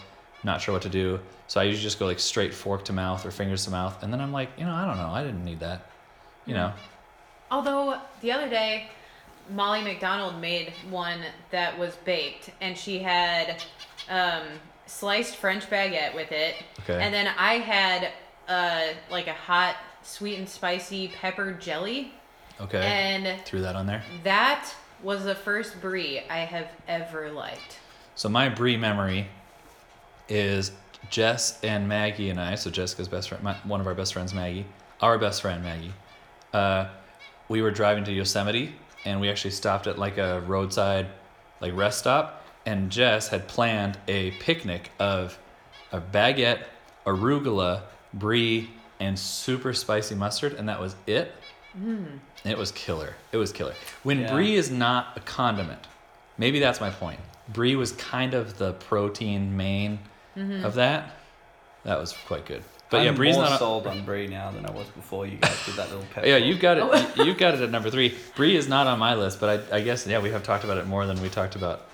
[0.45, 3.27] Not sure what to do, so I usually just go like straight fork to mouth
[3.27, 5.45] or fingers to mouth, and then I'm like, you know, I don't know, I didn't
[5.45, 5.87] need that,
[6.45, 6.73] you know.
[7.51, 8.89] Although the other day,
[9.51, 13.63] Molly McDonald made one that was baked, and she had
[14.09, 14.43] um,
[14.87, 16.57] sliced French baguette with it.
[16.81, 17.01] Okay.
[17.03, 18.13] And then I had
[18.49, 22.13] uh, like a hot, sweet and spicy pepper jelly,
[22.61, 22.79] Okay.
[22.81, 24.03] and Threw that on there.
[24.25, 27.79] that was the first brie I have ever liked.
[28.15, 29.29] So my brie memory
[30.29, 30.73] is
[31.11, 32.55] Jess and Maggie and I.
[32.55, 34.65] So Jessica's best friend, my, one of our best friends, Maggie,
[35.01, 35.93] our best friend Maggie.
[36.53, 36.89] Uh,
[37.49, 38.75] we were driving to Yosemite,
[39.07, 41.07] and we actually stopped at like a roadside,
[41.61, 42.45] like rest stop.
[42.67, 45.39] And Jess had planned a picnic of
[45.93, 46.65] a baguette,
[47.07, 51.33] arugula, brie, and super spicy mustard, and that was it.
[52.45, 53.15] And it was killer.
[53.33, 53.75] It was killer.
[54.03, 54.33] When Yeah.
[54.33, 55.87] brie is not a condiment,
[56.39, 57.21] maybe that's my point.
[57.49, 60.01] Brie was kind of the protein main
[60.37, 60.65] mm-hmm.
[60.65, 61.13] of that.
[61.85, 62.65] That was quite good.
[62.89, 63.59] But yeah, I'm brie's more not.
[63.59, 66.27] Sold on brie now than I was before you guys did that little pepper.
[66.27, 67.17] yeah, you've got it.
[67.17, 68.15] You- You've got it at number three.
[68.37, 70.79] Brie is not on my list, but I, I guess yeah, we have talked about
[70.79, 71.87] it more than we talked about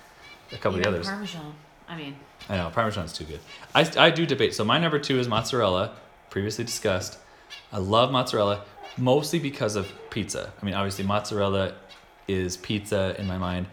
[0.53, 1.07] a couple of Even the others.
[1.09, 1.55] Parmesan.
[1.89, 2.17] I mean,
[2.49, 3.41] I know Parmesan's too good.
[3.75, 4.55] I, I do debate.
[4.55, 5.93] So my number two is mozzarella,
[6.31, 7.19] previously discussed.
[7.73, 8.65] I love mozzarella
[8.99, 10.53] mostly because of pizza.
[10.61, 11.73] I mean, obviously mozzarella
[12.29, 13.67] is pizza in my mind.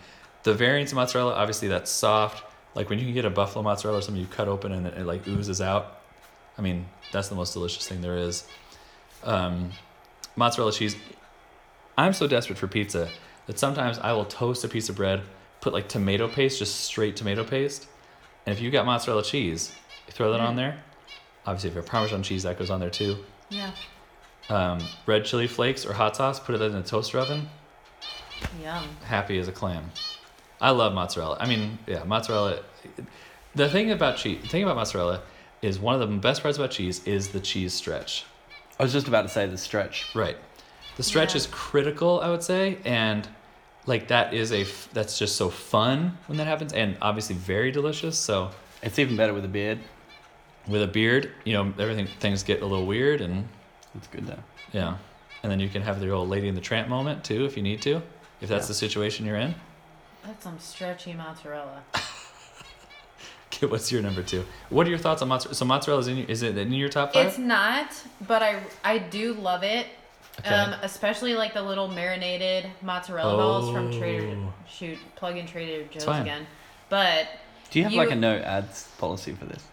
[0.43, 2.43] The variants of mozzarella, obviously that's soft.
[2.75, 4.97] Like when you can get a buffalo mozzarella or something you cut open and it,
[4.97, 5.97] it like oozes out.
[6.57, 8.47] I mean, that's the most delicious thing there is.
[9.23, 9.71] Um,
[10.35, 10.95] mozzarella cheese.
[11.97, 13.09] I'm so desperate for pizza
[13.47, 15.21] that sometimes I will toast a piece of bread,
[15.61, 17.87] put like tomato paste, just straight tomato paste,
[18.45, 19.73] and if you got mozzarella cheese,
[20.09, 20.81] throw that on there.
[21.45, 23.17] Obviously, if you have Parmesan cheese, that goes on there too.
[23.49, 23.71] yeah.
[24.49, 27.47] Um, red chili flakes or hot sauce, put it in a toaster oven.
[28.63, 28.83] Yum.
[29.03, 29.91] Happy as a clam.
[30.59, 31.37] I love mozzarella.
[31.39, 32.61] I mean, yeah, mozzarella.
[33.55, 35.21] The thing about cheese, the thing about mozzarella,
[35.61, 38.25] is one of the best parts about cheese is the cheese stretch.
[38.79, 40.13] I was just about to say the stretch.
[40.15, 40.37] Right.
[40.97, 41.37] The stretch Yeah.
[41.37, 43.27] is critical, I would say, and
[43.85, 47.71] like that is a f- that's just so fun when that happens, and obviously very
[47.71, 48.17] delicious.
[48.17, 49.79] So It's even better with a beard.
[50.67, 53.47] with a beard, you know, everything things get a little weird, and
[53.95, 54.43] It's good though.
[54.71, 54.97] yeah,
[55.41, 57.63] and then you can have the old lady in the tramp moment too, if you
[57.63, 58.01] need to,
[58.39, 58.67] if that's Yeah.
[58.67, 59.55] the situation you're in.
[60.23, 61.81] That's some stretchy mozzarella.
[63.53, 64.45] Okay, what's your number two?
[64.69, 65.55] What are your thoughts on mozzarella?
[65.55, 67.27] So mozzarella is in your, is it in your top five?
[67.27, 67.91] It's not,
[68.27, 69.87] but I I do love it.
[70.39, 70.49] Okay.
[70.53, 74.53] Um, especially like the little marinated mozzarella balls from Trader Oh.
[74.69, 76.45] shoot plug in Trader Joe's again.
[76.89, 77.27] But
[77.71, 79.63] Do you have You- like a no ads policy for this?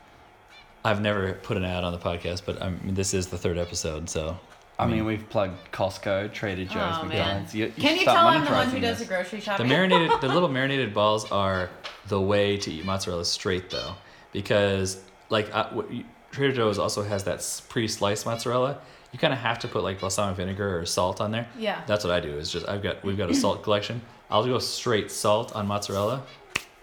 [0.85, 3.59] I've never put an ad on the podcast, but I mean, this is the third
[3.59, 4.39] episode, so
[4.79, 7.09] I mean, we've plugged Costco, Trader Joe's, Oh, man.
[7.09, 7.55] McDonald's.
[7.55, 9.09] You, you can you start tell I'm the one who does this.
[9.09, 9.67] the grocery shopping?
[9.67, 11.71] The marinated, the little marinated balls are
[12.09, 13.95] the way to eat mozzarella straight, though,
[14.33, 18.79] because like uh, what you- Trader Joe's also has that pre-sliced mozzarella.
[19.13, 21.49] You kind of have to put like balsamic vinegar or salt on there.
[21.59, 21.83] yeah.
[21.87, 22.37] That's what I do.
[22.37, 24.03] Is just I've got we've got a salt collection.
[24.31, 26.23] I'll go straight salt on mozzarella.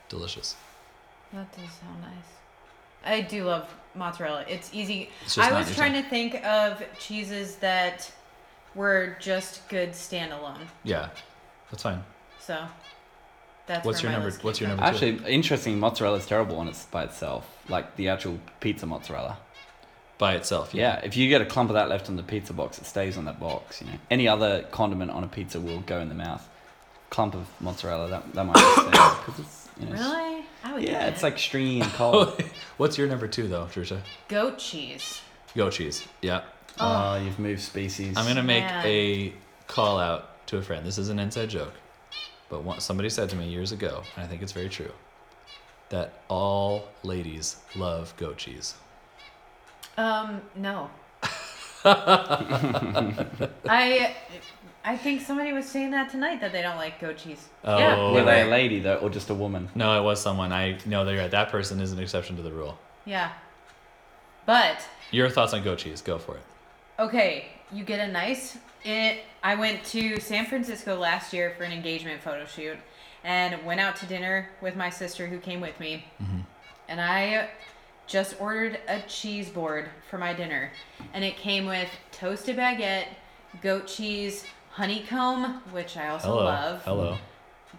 [0.10, 0.56] Delicious.
[1.32, 2.12] That does sound nice.
[3.06, 4.45] I do love mozzarella.
[4.47, 5.10] It's easy.
[5.23, 6.03] It's just I not was trying thing.
[6.03, 8.12] to think of cheeses that
[8.75, 10.60] were just good standalone.
[10.84, 11.10] Yeah,
[11.71, 12.03] that's fine.
[12.39, 12.65] So
[13.67, 15.79] that's What's your number- what's your number- Actually, interesting.
[15.79, 19.38] Mozzarella is terrible when it's by itself, like the actual pizza mozzarella.
[20.19, 20.73] by itself.
[20.73, 23.17] Yeah, if you get a clump of that left on the pizza box, it stays
[23.17, 23.82] on that box.
[23.82, 26.47] You know, any other condiment on a pizza will go in the mouth.
[27.10, 28.91] Clump of mozzarella that that might stay
[29.25, 29.93] because it's you know.
[29.93, 30.42] Really?
[30.63, 30.84] I would.
[30.84, 31.23] Yeah, get it's it.
[31.23, 32.41] like stringy and cold.
[32.78, 33.99] What's your number two though, Trisha?
[34.28, 35.21] goat cheese.
[35.56, 36.08] Goat cheese.
[36.21, 36.41] Yeah.
[36.80, 38.15] oh, you've moved species.
[38.17, 38.86] I'm gonna make Man.
[38.86, 39.34] a
[39.67, 40.86] call out to a friend.
[40.86, 41.73] This is an inside joke,
[42.49, 44.91] but one, somebody said to me years ago, and I think it's very true,
[45.89, 48.76] that all ladies love goat cheese.
[49.97, 50.89] Um, no.
[51.86, 54.15] I
[54.85, 57.47] I think somebody was saying that tonight that they don't like goat cheese.
[57.63, 57.77] Oh.
[57.77, 59.69] yeah, Were they a lady though, or just a woman?
[59.75, 60.51] No, it was someone.
[60.51, 62.77] I know that that person is an exception to the rule.
[63.05, 63.31] Yeah.
[64.45, 66.01] But Your thoughts on goat cheese?
[66.01, 66.43] Go for it.
[66.99, 68.57] okay, you get a nice.
[68.83, 69.19] It.
[69.41, 72.77] I went to San Francisco last year for an engagement photo shoot,
[73.23, 76.41] and went out to dinner with my sister who came with me, mm-hmm.
[76.89, 77.49] and I
[78.05, 80.71] just ordered a cheese board for my dinner,
[81.13, 83.05] and it came with toasted baguette,
[83.61, 84.43] goat cheese,
[84.73, 86.43] honeycomb, which I also Hello.
[86.45, 87.17] love, Hello.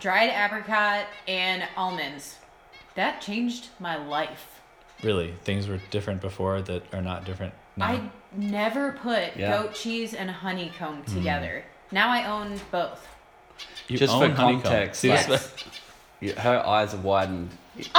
[0.00, 2.36] dried apricot, and almonds.
[2.94, 4.60] That changed my life.
[5.02, 7.86] Really, things were different before that are not different now.
[7.86, 9.50] I never put Yeah.
[9.62, 11.14] goat cheese and honeycomb Hmm.
[11.16, 11.64] together.
[11.90, 13.06] Now I own both.
[13.88, 14.62] You Just for honeycomb.
[14.62, 15.26] context, Yes.
[15.26, 15.52] this-
[16.20, 17.50] You- Her eyes have widened.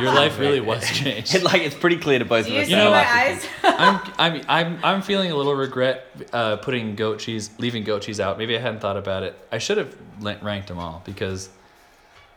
[0.00, 1.34] your life really was changed.
[1.34, 2.66] It, like it's pretty clear to both Do of you us.
[2.68, 3.46] see that know- my life eyes?
[3.78, 8.20] I'm, I'm, I'm, I'm feeling a little regret uh, putting goat cheese, leaving goat cheese
[8.20, 8.38] out.
[8.38, 9.36] Maybe I hadn't thought about it.
[9.52, 11.48] I should have la- ranked them all because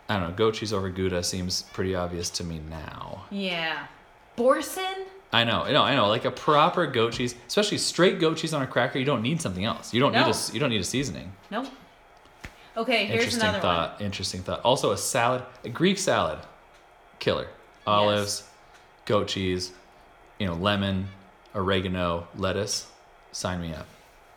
[0.09, 0.35] I don't know.
[0.35, 3.25] Goat cheese over Gouda seems pretty obvious to me now.
[3.29, 3.87] yeah.
[4.35, 5.05] Boursin?
[5.33, 6.07] I know, I know, I know.
[6.07, 9.41] Like a proper goat cheese, especially straight goat cheese on a cracker, you don't need
[9.41, 9.93] something else.
[9.93, 10.27] You don't need No.
[10.27, 11.33] a, s- you don't need a seasoning.
[11.51, 11.67] Nope.
[12.77, 13.93] Okay, here's interesting another thought.
[13.95, 14.01] one.
[14.05, 14.61] Interesting thought.
[14.61, 16.39] Also, a salad, a Greek salad,
[17.19, 17.47] killer.
[17.87, 18.43] Olives,
[19.05, 19.71] goat cheese,
[20.39, 21.07] you know, lemon,
[21.55, 22.87] oregano, lettuce.
[23.31, 23.87] Sign me up.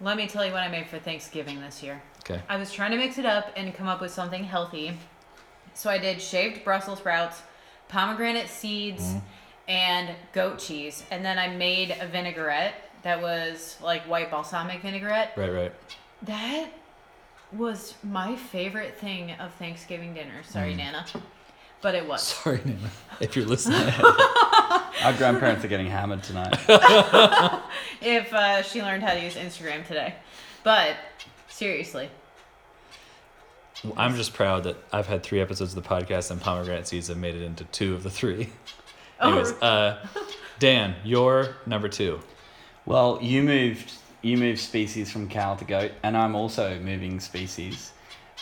[0.00, 2.02] Let me tell you what I made for Thanksgiving this year.
[2.20, 2.40] Okay.
[2.48, 4.96] I was trying to mix it up and come up with something healthy.
[5.74, 7.40] So I did shaved Brussels sprouts,
[7.88, 9.18] pomegranate seeds, Mm-hmm.
[9.68, 11.04] and goat cheese.
[11.10, 15.32] And then I made a vinaigrette that was like white balsamic vinaigrette.
[15.36, 15.72] Right, right.
[16.22, 16.68] That
[17.52, 20.40] was my favorite thing of Thanksgiving dinner.
[20.42, 20.46] Mm.
[20.52, 21.06] Sorry, Nana.
[21.82, 22.22] But it was.
[22.22, 22.90] Sorry, Nana,
[23.20, 23.80] if you're listening.
[25.02, 26.56] Our grandparents are getting hammered tonight.
[28.04, 30.14] If uh, she learned how to use Instagram today.
[30.64, 30.96] But
[31.48, 32.08] seriously.
[33.96, 37.16] I'm just proud that I've had three episodes of the podcast and pomegranate seeds have
[37.16, 38.48] made it into two of the three.
[39.20, 40.04] Oh, Anyways, uh,
[40.58, 42.18] Dan, your number two.
[42.86, 47.92] Well, you moved you moved species from cow to goat, and I'm also moving species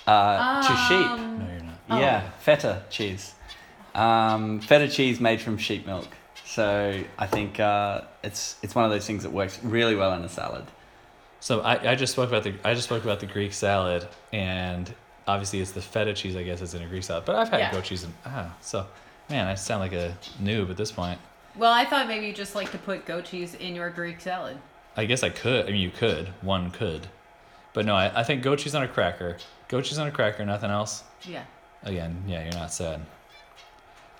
[0.06, 1.06] uh, to sheep.
[1.06, 1.69] Um, No, you're not.
[1.90, 1.98] Oh.
[1.98, 3.34] Yeah, feta cheese.
[3.94, 6.08] Um, feta cheese made from sheep milk.
[6.44, 10.22] So I think uh, it's it's one of those things that works really well in
[10.22, 10.64] a salad.
[11.40, 14.92] So I, I just spoke about the I just spoke about the Greek salad, and
[15.26, 17.24] obviously it's the feta cheese I guess is in a Greek salad.
[17.24, 17.72] But I've had Yeah.
[17.72, 18.86] goat cheese and ah, so
[19.28, 21.18] man, I sound like a noob at this point.
[21.56, 24.56] Well, I thought maybe you just like to put goat cheese in your Greek salad.
[24.96, 25.66] I guess I could.
[25.66, 26.28] I mean, you could.
[26.42, 27.06] One could.
[27.72, 29.36] But no, I, I think goat cheese on a cracker.
[29.68, 31.04] Goat cheese on a cracker, nothing else.
[31.22, 31.44] Yeah.
[31.82, 33.00] Again, yeah, you're not sad.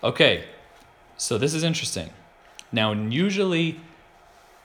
[0.03, 0.44] Okay,
[1.16, 2.11] so this is interesting.
[2.73, 3.81] Now, usually,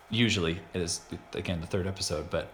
[0.10, 1.02] usually it is
[1.34, 2.48] again the third episode, but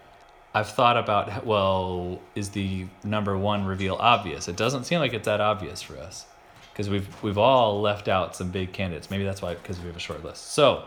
[0.53, 4.47] I've thought about well, is the number one reveal obvious?
[4.47, 6.25] It doesn't seem like it's that obvious for us
[6.73, 9.11] because we've we've all left out some big candidates.
[9.11, 10.53] Maybe that's why because we have a short list.
[10.53, 10.85] So,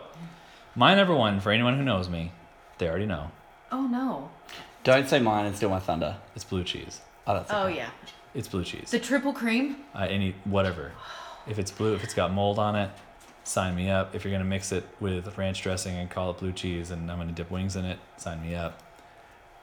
[0.75, 2.31] my number one for anyone who knows me,
[2.77, 3.31] they already know
[3.71, 4.29] Oh no.
[4.83, 6.17] Don't say mine and steal my thunder.
[6.35, 7.01] it's blue cheese.
[7.27, 7.89] Oh, that's Oh yeah.
[8.35, 8.91] It's blue cheese.
[8.91, 9.77] The triple cream.
[9.95, 10.91] uh, any whatever.
[11.47, 12.89] If it's blue, if it's got mold on it,
[13.43, 14.13] sign me up.
[14.15, 17.17] If you're gonna mix it with ranch dressing and call it blue cheese, and I'm
[17.17, 18.81] gonna dip wings in it, sign me up.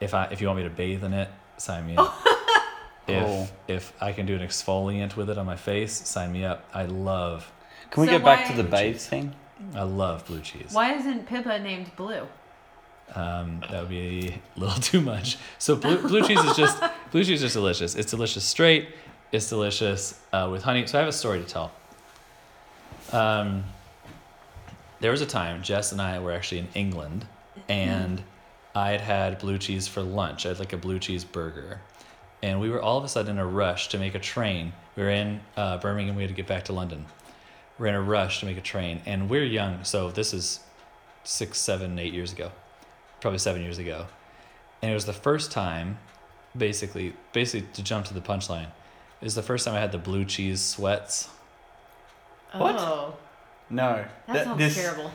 [0.00, 2.14] If I if you want me to bathe in it, sign me up.
[3.06, 3.48] if Cool.
[3.68, 6.64] if I can do an exfoliant with it on my face, sign me up.
[6.72, 7.52] I love
[7.90, 9.34] Can we So get back why- to the bathe thing?
[9.76, 10.70] I love blue cheese.
[10.72, 12.26] Why isn't Pippa named Blue?
[13.14, 15.38] Um, that would be a little too much.
[15.58, 17.94] So blue, blue cheese is just blue cheese is just delicious.
[17.94, 18.88] It's delicious straight.
[19.32, 20.86] It's delicious uh, with honey.
[20.86, 21.72] So I have a story to tell.
[23.12, 23.64] Um,
[25.00, 27.26] there was a time Jess and I were actually in England,
[27.68, 28.22] and
[28.74, 30.46] I had had blue cheese for lunch.
[30.46, 31.80] I had like a blue cheese burger,
[32.42, 34.72] and we were all of a sudden in a rush to make a train.
[34.96, 36.16] We were in uh, Birmingham.
[36.16, 37.04] We had to get back to London.
[37.78, 40.60] We're in a rush to make a train, and we're young, so this is
[41.24, 42.52] six, seven, eight years ago
[43.22, 44.06] probably seven years ago,
[44.82, 45.98] and it was the first time,
[46.56, 48.66] basically, basically to jump to the punchline,
[49.20, 51.30] it was the first time I had the blue cheese sweats.
[52.52, 52.74] What?
[52.78, 53.14] Oh,
[53.70, 54.04] No.
[54.26, 55.10] that Th- sounds this- terrible.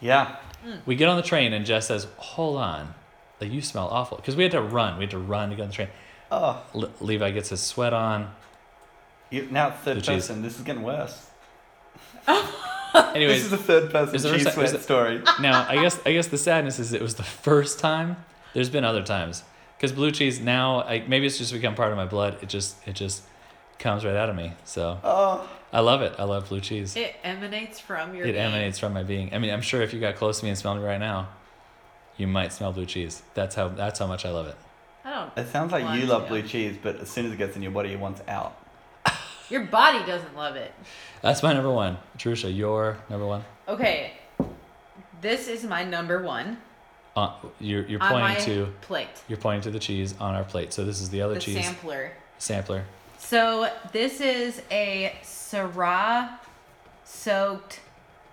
[0.00, 0.36] Yeah.
[0.64, 0.80] Mm.
[0.86, 2.94] We get on the train and Jess says, "Hold on,
[3.40, 4.98] like you smell awful," because we had to run.
[4.98, 5.88] We had to run to get on the train.
[6.30, 8.32] Oh, Le- Levi gets his sweat on.
[9.30, 10.14] you, now it's third The cheese.
[10.28, 10.42] person.
[10.42, 11.30] This is getting worse.
[13.14, 15.22] Anyways, this is the third person is there a cheese se- sweat is story.
[15.40, 18.16] now I guess I guess the sadness is it was the first time.
[18.54, 19.42] There's been other times
[19.76, 22.38] because blue cheese now I, maybe it's just become part of my blood.
[22.42, 23.22] It just it just
[23.78, 24.52] comes right out of me.
[24.64, 26.14] So Oh, I love it.
[26.18, 26.96] I love blue cheese.
[26.96, 28.26] It emanates from your.
[28.26, 28.44] It being.
[28.44, 29.34] emanates from my being.
[29.34, 31.28] I mean, I'm sure if you got close to me and smelled me right now,
[32.16, 33.22] you might smell blue cheese.
[33.34, 34.56] That's how that's how much I love it.
[35.04, 35.38] I don't.
[35.46, 37.70] it sounds like you love blue cheese, but as soon as it gets in your
[37.72, 38.56] body, it wants out.
[39.50, 40.72] Your body doesn't love it.
[41.22, 41.98] That's my number one.
[42.18, 43.44] Jerusha, your number one.
[43.68, 44.12] Okay.
[45.20, 46.58] This is my number one
[47.16, 49.08] Uh, you're you're on my pointing to plate.
[49.28, 50.72] you're pointing to the cheese on our plate.
[50.72, 52.12] So this is the other The cheese sampler.
[52.38, 52.84] sampler.
[53.18, 56.38] So this is a Syrah
[57.04, 57.80] soaked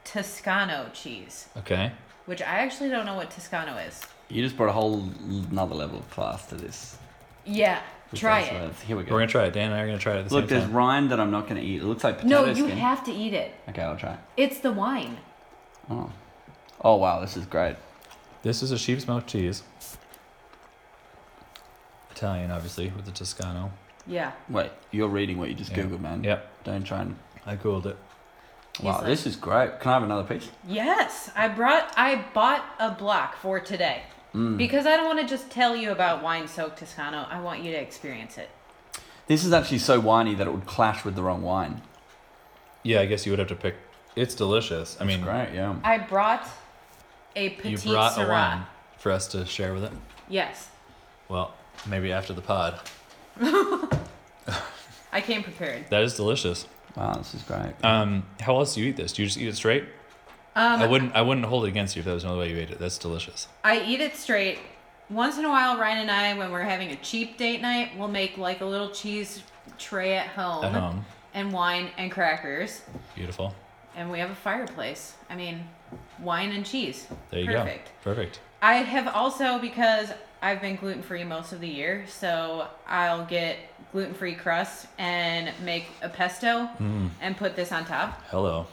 [0.03, 1.91] Toscano cheese, Okay.
[2.25, 4.01] which I actually don't know what Toscano is.
[4.29, 5.09] You just brought a whole
[5.51, 6.97] another level of class to this.
[7.45, 7.81] Yeah,
[8.15, 8.53] try it.
[8.61, 9.13] uh, Here we go.
[9.13, 9.53] We're gonna try it.
[9.53, 10.73] Dan and I are gonna try it at the Look, same there's time.
[10.75, 11.81] rind that I'm not going to eat.
[11.81, 12.77] It looks like potato No, you skin.
[12.77, 13.53] have to eat it.
[13.69, 14.13] Okay, I'll try.
[14.13, 14.19] it.
[14.37, 15.17] It's the wine.
[15.89, 16.11] Oh.
[16.81, 17.75] oh wow, this is great.
[18.43, 19.63] This is a sheep's milk cheese.
[22.11, 23.71] Italian, obviously, with the Toscano.
[24.05, 24.33] Yeah.
[24.49, 25.83] Wait, you're reading what you just Yeah.
[25.83, 26.23] googled, man.
[26.23, 27.15] Yep, Don't try and.
[27.45, 27.97] I cooled it.
[28.81, 29.79] Wow, like- this is great.
[29.79, 30.49] Can I have another piece?
[30.67, 34.03] Yes, I brought I bought a block for today.
[34.33, 34.57] Mm.
[34.57, 37.25] Because I don't want to just tell you about wine soaked Toscano.
[37.29, 38.49] I want you to experience it.
[39.27, 41.81] This is actually so winey that it would clash with the wrong wine.
[42.81, 43.75] Yeah, I guess you would have to pick.
[44.15, 44.97] It's delicious.
[44.99, 45.75] I It's mean, great, yeah.
[45.83, 46.47] I brought
[47.35, 48.29] a you petite brought a Syrah.
[48.29, 48.63] wine
[48.97, 49.91] for us to share with it.
[50.27, 50.69] Yes.
[51.29, 51.53] Well,
[51.87, 52.79] maybe after the pod.
[55.11, 55.85] I came prepared.
[55.89, 56.67] That is delicious.
[56.95, 57.73] Wow, this is great.
[57.83, 59.13] Um, how else do you eat this?
[59.13, 59.85] Do you just eat it straight?
[60.55, 61.15] Um, I wouldn't.
[61.15, 62.79] I wouldn't hold it against you if that was another way you ate it.
[62.79, 63.47] That's delicious.
[63.63, 64.59] I eat it straight.
[65.09, 68.07] Once in a while, Ryan and I, when we're having a cheap date night, we'll
[68.07, 69.43] make like a little cheese
[69.77, 72.81] tray at home, At home, and wine and crackers,
[73.15, 73.53] beautiful.
[73.95, 75.15] and we have a fireplace.
[75.29, 75.67] I mean,
[76.19, 77.07] wine and cheese.
[77.31, 77.57] There you Perfect.
[77.65, 77.65] go.
[77.65, 78.03] Perfect.
[78.03, 78.39] Perfect.
[78.61, 80.09] I have also because
[80.41, 83.57] I've been gluten free most of the year, so I'll get
[83.91, 88.21] gluten free crust and make a pesto Mm, and put this on top.
[88.29, 88.67] hello.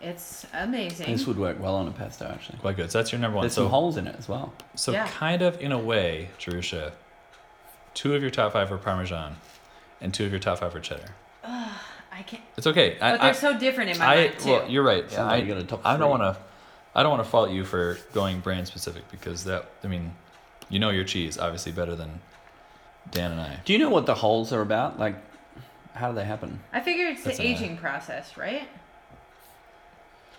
[0.00, 1.10] It's amazing.
[1.10, 2.58] This would work well on a pesto, actually.
[2.58, 2.90] Quite good.
[2.90, 3.42] So that's your number one.
[3.44, 4.52] There's so, some holes in it as well.
[4.74, 5.08] so Yeah.
[5.08, 6.92] kind of in a way, Jerusha,
[7.94, 9.36] two of your top five are Parmesan,
[10.00, 11.14] and two of your top five are cheddar.
[12.16, 12.42] I can't.
[12.56, 12.98] It's okay.
[12.98, 14.50] I, But they're I, so different in my I mind too.
[14.50, 15.10] well, you're right.
[15.10, 16.36] Sounds I, you got top I don't want to.
[16.94, 19.66] I don't want to fault you for going brand specific because that.
[19.84, 20.14] I mean,
[20.70, 22.20] you know your cheese obviously better than
[23.10, 23.60] Dan and I.
[23.64, 24.98] Do you know what the holes are about?
[24.98, 25.16] Like,
[25.94, 26.60] how do they happen?
[26.72, 28.66] I figure it's That's the an aging process, right?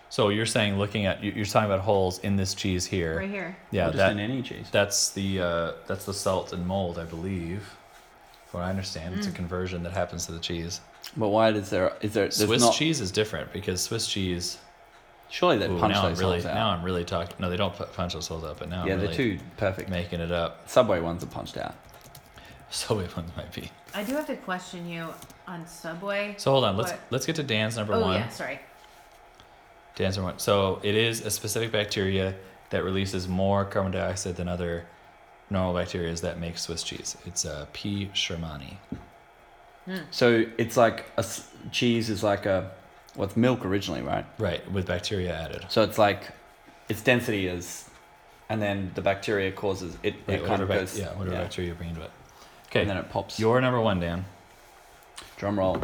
[0.09, 3.17] So you're saying looking at you- you're talking about holes in this cheese here.
[3.17, 3.57] Right here.
[3.71, 4.67] Yeah, Or just that in any cheese.
[4.71, 7.75] that's the uh, that's the salt and mold, I believe.
[8.47, 9.17] From what I understand, Mm.
[9.17, 10.79] it's a conversion that happens to the cheese.
[11.17, 11.93] But why is there?
[12.01, 12.23] Is there?
[12.23, 14.57] There's Swiss not, cheese is different because Swiss cheese.
[15.29, 16.53] Surely they Ooh, punch now I'm those really holes out.
[16.55, 17.35] now I'm really talking.
[17.39, 19.39] No, they don't pu- punch those holes out, but now yeah, I'm they're really too
[19.57, 19.89] perfect.
[19.89, 20.69] making it up.
[20.69, 21.75] Subway ones are punched out.
[22.69, 23.69] Subway ones might be.
[23.93, 25.13] I do have to question you
[25.45, 26.35] on Subway.
[26.37, 26.99] So hold on, let's What?
[27.09, 28.13] let's get to Dan's number oh one.
[28.21, 28.59] yeah, sorry.
[29.97, 30.39] Dan's number one.
[30.39, 32.35] So it is a specific bacteria
[32.69, 34.85] that releases more carbon dioxide than other
[35.49, 37.17] normal bacteria that make Swiss cheese.
[37.25, 38.09] It's uh, P.
[38.13, 38.77] shermanii.
[40.11, 42.71] So it's like a s- cheese is like a
[43.15, 44.25] what's milk originally, right?
[44.37, 45.65] Right, with bacteria added.
[45.69, 46.31] So it's like
[46.89, 47.85] its density is,
[48.49, 50.15] and then the bacteria causes it.
[50.27, 50.99] Right, it whatever kind of bac- goes.
[50.99, 51.41] yeah, whatever yeah.
[51.43, 52.11] bacteria you bring into it.
[52.11, 53.39] And Okay, then it pops.
[53.39, 54.25] your number one, Dan.
[55.37, 55.81] Drum roll.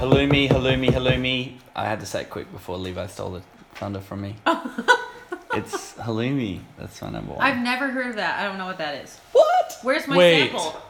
[0.00, 1.58] Halloumi, halloumi, halloumi.
[1.76, 3.42] I had to say it quick before Levi stole the
[3.74, 4.34] thunder from me.
[5.52, 6.60] it's halloumi.
[6.78, 7.42] That's my number one.
[7.42, 8.40] I've never heard of that.
[8.40, 9.18] I don't know what that is.
[9.32, 9.76] what?
[9.82, 10.52] Where's my Wait.
[10.52, 10.80] sample?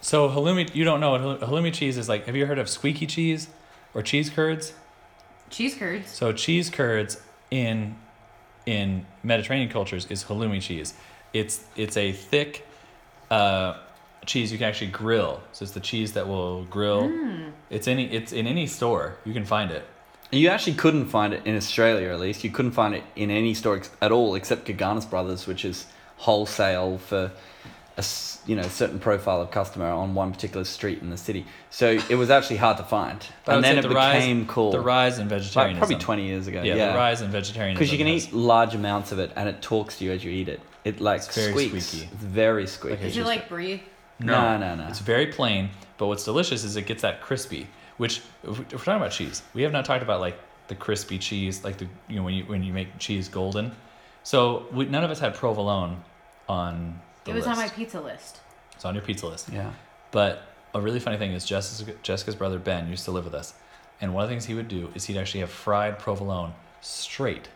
[0.00, 2.26] So halloumi, you don't know what halloumi, halloumi cheese is like.
[2.26, 3.48] Have you heard of squeaky cheese
[3.94, 4.74] or cheese curds?
[5.50, 6.08] Cheese curds.
[6.08, 7.96] So cheese curds in
[8.64, 10.94] in Mediterranean cultures is halloumi cheese.
[11.32, 12.64] It's it's a thick
[13.28, 13.76] uh,
[14.24, 15.40] cheese you can actually grill.
[15.52, 17.08] So it's the cheese that will grill.
[17.08, 17.50] Hmm.
[17.70, 19.84] It's any it's in any store you can find it.
[20.30, 22.42] You actually couldn't find it in Australia, at least.
[22.44, 25.86] You couldn't find it in any store ex- at all, except Gaganis Brothers, which is
[26.16, 27.30] wholesale for
[27.96, 28.04] a
[28.46, 31.46] you know certain profile of customer on one particular street in the city.
[31.70, 34.72] So it was actually hard to find, and then it the rise- became cool.
[34.72, 36.62] The rise in like probably twenty years ago.
[36.62, 37.78] Yeah, Yeah, the rise in vegetarianism.
[37.78, 40.24] because you can has- eat large amounts of it, and it talks to you as
[40.24, 40.60] you eat it.
[40.84, 41.86] It like It's very squeaks.
[41.86, 42.08] squeaky.
[42.12, 42.94] It's very squeaky.
[42.96, 43.80] Okay, Is it like breathe?
[44.18, 44.82] No, no, no.
[44.82, 44.88] no.
[44.88, 47.66] It's very plain, but what's delicious is it gets that crispy.
[47.96, 50.38] Which, if we're talking about cheese, we have not talked about like
[50.68, 53.72] the crispy cheese, like the you know when you when you make cheese golden.
[54.22, 56.02] So we, none of us had provolone
[56.48, 57.58] on the It was list.
[57.58, 58.40] on my pizza list.
[58.74, 59.48] It's on your pizza list.
[59.52, 59.72] Yeah.
[60.10, 60.42] But
[60.74, 63.54] a really funny thing is Jessica, Jessica's brother Ben used to live with us,
[64.00, 67.48] and one of the things he would do is he'd actually have fried provolone straight.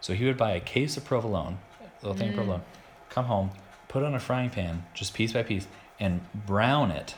[0.00, 1.58] So he would buy a case of provolone,
[2.02, 2.38] little thing of mm.
[2.38, 2.62] provolone,
[3.10, 3.50] come home,
[3.88, 5.66] put it on a frying pan, just piece by piece,
[6.00, 7.14] and brown it,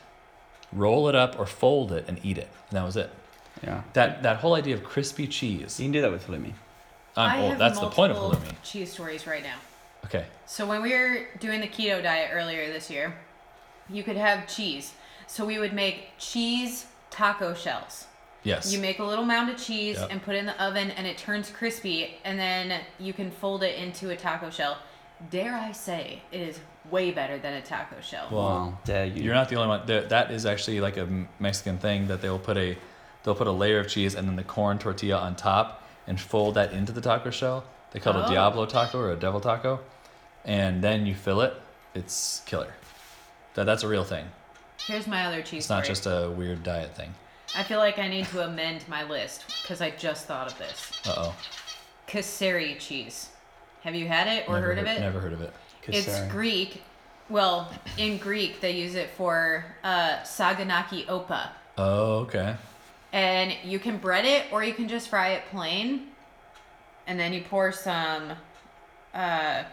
[0.73, 2.49] roll it up or fold it, and eat it.
[2.71, 3.11] And that was it.
[3.63, 3.83] Yeah.
[3.95, 5.81] That that whole idea of crispy cheese.
[5.81, 6.53] You can do that with halloumi.
[7.17, 8.63] Um, I oh, have that's the point of multiple halloumi.
[8.63, 9.57] Cheese stories right now.
[10.05, 10.27] Okay.
[10.45, 13.15] So when we were doing the keto diet earlier this year,
[13.89, 14.93] you could have cheese.
[15.27, 18.07] So we would make cheese taco shells.
[18.43, 18.73] Yes.
[18.73, 20.09] You make a little mound of cheese Yep.
[20.13, 23.65] and put it in the oven and it turns crispy and then you can fold
[23.65, 24.79] it into a taco shell.
[25.31, 26.61] Dare I say, it is
[26.91, 28.29] way better than a taco shell.
[28.31, 29.03] Well, wow.
[29.05, 29.23] You.
[29.25, 29.87] You're not the only one.
[29.87, 31.09] There- That is actually like a
[31.39, 32.77] Mexican thing that they'll put a
[33.23, 36.55] they'll put a layer of cheese and then the corn tortilla on top and fold
[36.55, 37.65] that into the taco shell.
[37.91, 38.31] They call it a Oh.
[38.31, 39.81] Diablo taco or a devil taco,
[40.45, 41.55] and then you fill it.
[41.95, 42.75] It's killer.
[43.55, 44.27] That that's a real thing.
[44.87, 45.95] Here's my other cheese It's not story.
[45.95, 47.15] just a weird diet thing.
[47.57, 50.93] I feel like I need to amend my list because I just thought of this.
[51.07, 51.37] Uh oh.
[52.07, 53.31] Kasseri cheese.
[53.83, 55.01] Have you had it or heard of it?
[55.01, 55.53] Never heard of it.
[55.89, 56.31] It's Kasseri.
[56.31, 56.83] Greek.
[57.29, 61.49] Well, in Greek, they use it for uh, saganaki opa.
[61.79, 62.57] Oh okay.
[63.13, 66.09] And you can bread it or you can just fry it plain.
[67.07, 68.33] And then you pour some
[69.15, 69.65] uh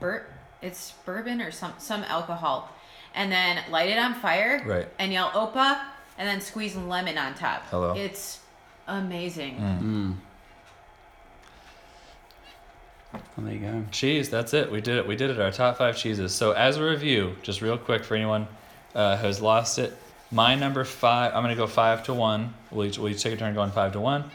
[0.00, 0.26] bur-
[0.62, 2.70] it's bourbon or some some alcohol.
[3.14, 4.62] And then light it on fire.
[4.64, 4.88] Right.
[4.98, 5.80] And yell opa
[6.18, 7.64] and then squeeze lemon on top.
[7.70, 7.94] Hello.
[7.94, 8.40] It's
[8.86, 9.56] amazing.
[9.56, 10.16] Mm.
[13.12, 13.84] Well, there you go.
[13.90, 14.70] Cheese, that's it.
[14.70, 15.06] We did it.
[15.06, 15.40] We did it.
[15.40, 16.34] Our top five cheeses.
[16.34, 18.46] So as a review, just real quick for anyone
[18.94, 19.96] uh, who has lost it,
[20.30, 21.34] my number five.
[21.34, 22.54] I'm gonna go five to one.
[22.70, 24.30] We'll each, we'll each take a turn going five to one.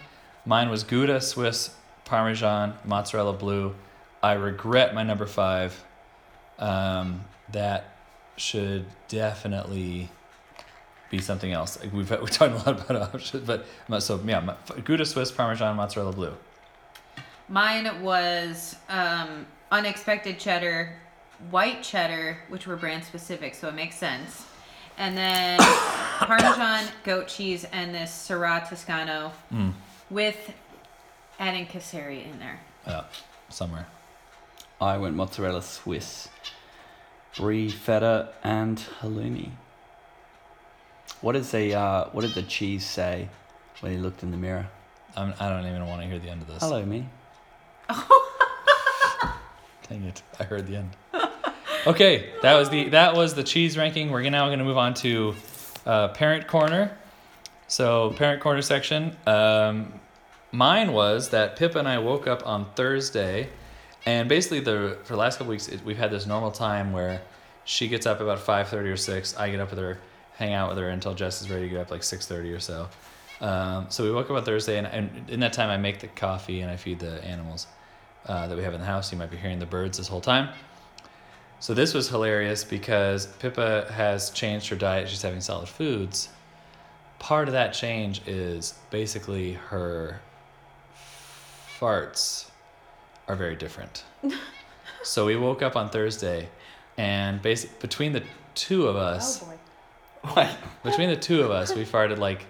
[0.45, 3.75] Mine was Gouda Swiss Parmesan Mozzarella Blue.
[4.21, 5.83] I regret my number five.
[6.57, 7.97] Um, that
[8.37, 10.09] should definitely
[11.09, 11.77] be something else.
[11.81, 13.65] We've we've talked a lot about options, but
[14.01, 16.33] so yeah, my, Gouda Swiss Parmesan Mozzarella Blue.
[17.49, 20.93] Mine was um, unexpected cheddar,
[21.51, 24.45] white cheddar, which were brand specific, so it makes sense.
[24.97, 25.59] And then
[26.19, 29.73] Parmesan, goat cheese, and this Syrah Toscano Mm.
[30.09, 30.53] with
[31.39, 32.59] adding Kasseri in there.
[32.87, 33.03] Yeah,
[33.49, 33.87] somewhere.
[34.79, 36.29] I went mozzarella Swiss,
[37.37, 39.51] brie feta, and halloumi.
[41.21, 43.29] What does the uh, what did the cheese say
[43.79, 44.67] when he looked in the mirror?
[45.15, 46.59] I'm, I don't even want to hear the end of this.
[46.61, 47.07] Hello, me.
[49.89, 50.21] Dang it!
[50.39, 50.91] I heard the end.
[51.85, 54.09] Okay, that was the that was the cheese ranking.
[54.09, 55.35] We're now going to move on to
[55.85, 56.95] uh, parent corner.
[57.67, 59.17] So parent corner section.
[59.27, 59.93] Um,
[60.53, 63.49] mine was that Pippa and I woke up on Thursday,
[64.05, 67.21] and basically the for the last couple weeks it, we've had this normal time where
[67.65, 69.35] she gets up about five thirty or six.
[69.35, 69.97] I get up with her,
[70.37, 72.61] hang out with her until Jess is ready to get up like six thirty or
[72.61, 72.87] so.
[73.43, 76.07] Um, so we woke up on Thursday, and, and in that time I make the
[76.07, 77.67] coffee and I feed the animals
[78.25, 79.11] uh, that we have in the house.
[79.11, 80.47] You might be hearing the birds this whole time.
[81.59, 85.09] So this was hilarious because Pippa has changed her diet.
[85.09, 86.29] She's having solid foods.
[87.19, 90.21] Part of that change is basically her
[91.79, 92.49] farts
[93.27, 94.05] are very different.
[95.03, 96.47] so we woke up on Thursday,
[96.97, 98.23] and basic between the
[98.55, 99.57] two of us, boy.
[100.31, 100.57] What?
[100.83, 102.45] between the two of us, we farted like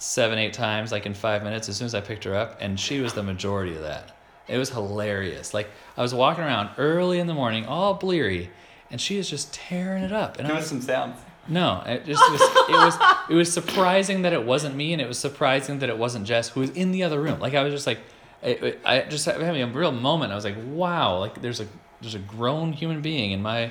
[0.00, 2.80] seven, eight times, like in five minutes, as soon as I picked her up, and
[2.80, 4.16] she was the majority of that.
[4.48, 5.54] It was hilarious.
[5.54, 8.50] Like I was walking around early in the morning, all bleary,
[8.90, 10.38] and she was just tearing it up.
[10.38, 11.20] And I Give was, us some sounds.
[11.48, 12.96] no, it just was, it was
[13.30, 16.48] it was surprising that it wasn't me, and it was surprising that it wasn't Jess,
[16.48, 17.38] who was in the other room.
[17.38, 17.98] Like I was just like,
[18.42, 20.32] I, I just having a real moment.
[20.32, 21.66] I was like, wow, like there's a
[22.00, 23.70] there's a grown human being in my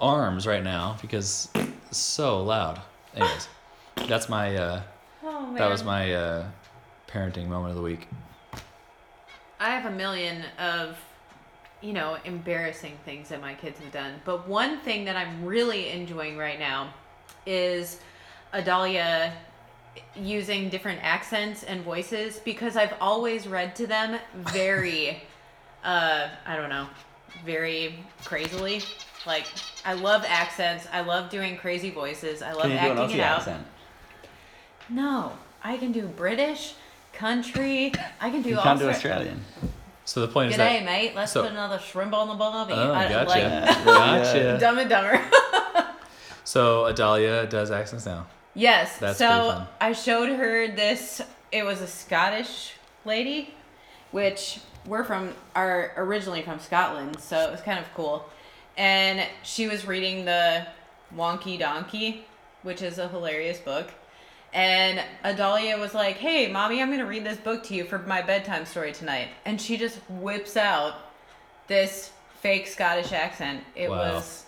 [0.00, 2.80] arms right now because it's so loud.
[3.14, 3.48] Anyways,
[4.08, 4.82] that's my uh,
[5.32, 6.46] Oh that was my uh,
[7.06, 8.08] parenting moment of the week.
[9.60, 10.98] I have a million of,
[11.80, 14.14] you know, embarrassing things that my kids have done.
[14.24, 16.92] But one thing that I'm really enjoying right now
[17.46, 18.00] is
[18.52, 19.32] Adalia
[20.16, 25.22] using different accents and voices because I've always read to them very,
[25.84, 26.88] uh, I don't know,
[27.44, 28.82] very crazily.
[29.26, 29.46] Like,
[29.84, 30.88] I love accents.
[30.92, 32.42] I love doing crazy voices.
[32.42, 33.38] I love Can you do an acting it out.
[33.38, 33.66] accent?
[34.90, 35.32] No,
[35.62, 36.74] I can do British,
[37.12, 37.92] country.
[38.20, 39.44] I can do You all can't do sorts- Australian.
[40.04, 41.12] So the point is G'day, that mate.
[41.14, 42.72] Let's so- put another shrimp on the barbie.
[42.74, 44.58] oh, I, gotcha, Like, gotcha.
[44.58, 45.22] Dumb and Dumber.
[46.42, 48.26] So Adalia does accents now.
[48.54, 48.98] yes.
[48.98, 49.66] That's pretty so fun.
[49.80, 51.22] I showed her this
[51.52, 52.72] it was a Scottish
[53.04, 53.54] lady,
[54.10, 58.28] which we're from are originally from Scotland, so it was kind of cool.
[58.76, 60.66] And she was reading the
[61.14, 62.24] Wonky Donkey,
[62.62, 63.90] which is a hilarious book.
[64.52, 68.20] And Adalia was like, "Hey, mommy, I'm gonna read this book to you for my
[68.22, 70.94] bedtime story tonight." And she just whips out
[71.68, 73.62] this fake Scottish accent.
[73.76, 74.14] It Wow.
[74.14, 74.44] was,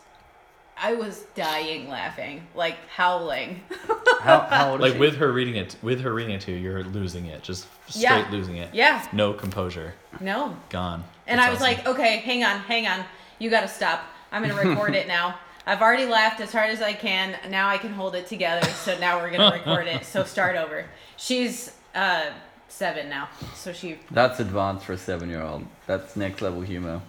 [0.77, 3.63] I was dying laughing, like howling.
[4.23, 4.99] How, how old Like she?
[5.01, 8.03] with her reading it, with her reading it to you, you're losing it, just straight
[8.03, 8.29] Yeah.
[8.31, 8.73] losing it.
[8.73, 9.05] Yeah.
[9.13, 10.57] No composure, No.
[10.69, 11.03] gone.
[11.27, 11.77] And That's I was awesome.
[11.77, 13.05] like, okay, hang on, hang on.
[13.41, 14.05] You got to stop.
[14.31, 15.39] I'm going to record it now.
[15.67, 17.39] I've already laughed as hard as I can.
[17.51, 18.67] Now I can hold it together.
[18.69, 20.05] So now we're going to record it.
[20.05, 20.87] So start over.
[21.17, 22.31] She's uh,
[22.69, 23.29] seven now.
[23.55, 25.65] So she, That's advanced for a seven-year-old.
[25.87, 27.01] That's next level humor.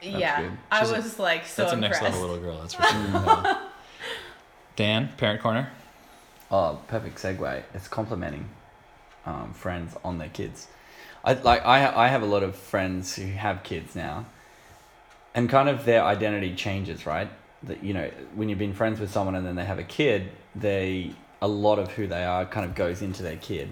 [0.00, 0.42] yeah.
[0.42, 0.52] good.
[0.70, 2.58] I She's a- was like so that's a next level little girl.
[2.60, 3.58] That's for sure.
[4.76, 5.70] Dan, parent corner.
[6.50, 7.62] Oh, perfect segue.
[7.74, 8.48] It's complimenting
[9.26, 10.68] um, friends on their kids.
[11.24, 14.24] I like I I have a lot of friends who have kids now,
[15.34, 17.28] and kind of their identity changes, right?
[17.64, 20.30] That you know when you've been friends with someone and then they have a kid,
[20.54, 23.70] they a lot of who they are kind of goes into their kid,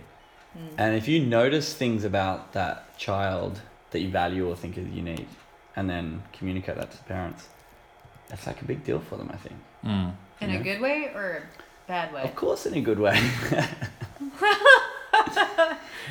[0.77, 3.61] and if you notice things about that child
[3.91, 5.29] that you value or think is unique,
[5.77, 7.49] and then communicate that to the parents,
[8.29, 9.31] that's like a big deal for them.
[9.33, 9.57] I think.
[9.85, 10.13] Mm.
[10.41, 10.59] In Yeah.
[10.59, 12.23] a good way or a bad way?
[12.23, 13.19] Of course, in a good way.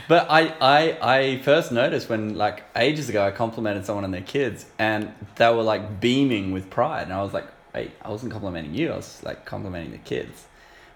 [0.08, 4.22] but I, I, I first noticed when, like, ages ago, I complimented someone on their
[4.22, 7.46] kids, and they were like beaming with pride, and I was like,
[7.78, 8.92] "Wait, I wasn't complimenting you.
[8.92, 10.46] I was like complimenting the kids."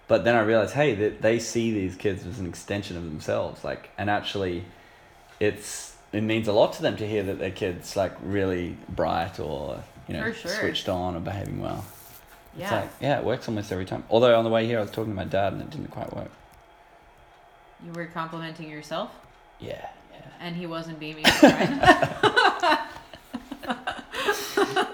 [0.07, 3.63] But then I realized, hey, that they see these kids as an extension of themselves,
[3.63, 4.65] like, and actually,
[5.39, 9.39] it's it means a lot to them to hear that their kids like really bright
[9.39, 10.51] or you know sure.
[10.51, 11.85] switched on or behaving well.
[12.53, 12.81] It's Yeah.
[12.81, 14.03] like, yeah, it works almost every time.
[14.09, 16.13] Although on the way here, I was talking to my dad and it didn't quite
[16.13, 16.31] work.
[17.85, 19.09] You were complimenting yourself
[19.59, 20.19] Yeah, yeah.
[20.41, 21.25] and he wasn't beaming.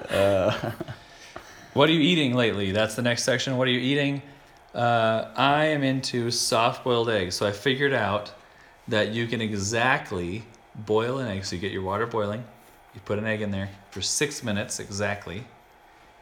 [0.10, 0.72] Uh,
[1.78, 2.72] What are you eating lately?
[2.72, 3.56] That's the next section.
[3.56, 4.24] What are you eating?
[4.74, 7.36] Uh, I am into soft boiled eggs.
[7.36, 8.34] So I figured out
[8.88, 11.46] that you can exactly boil an egg.
[11.46, 12.44] So you get your water boiling,
[12.96, 15.44] you put an egg in there for six minutes exactly.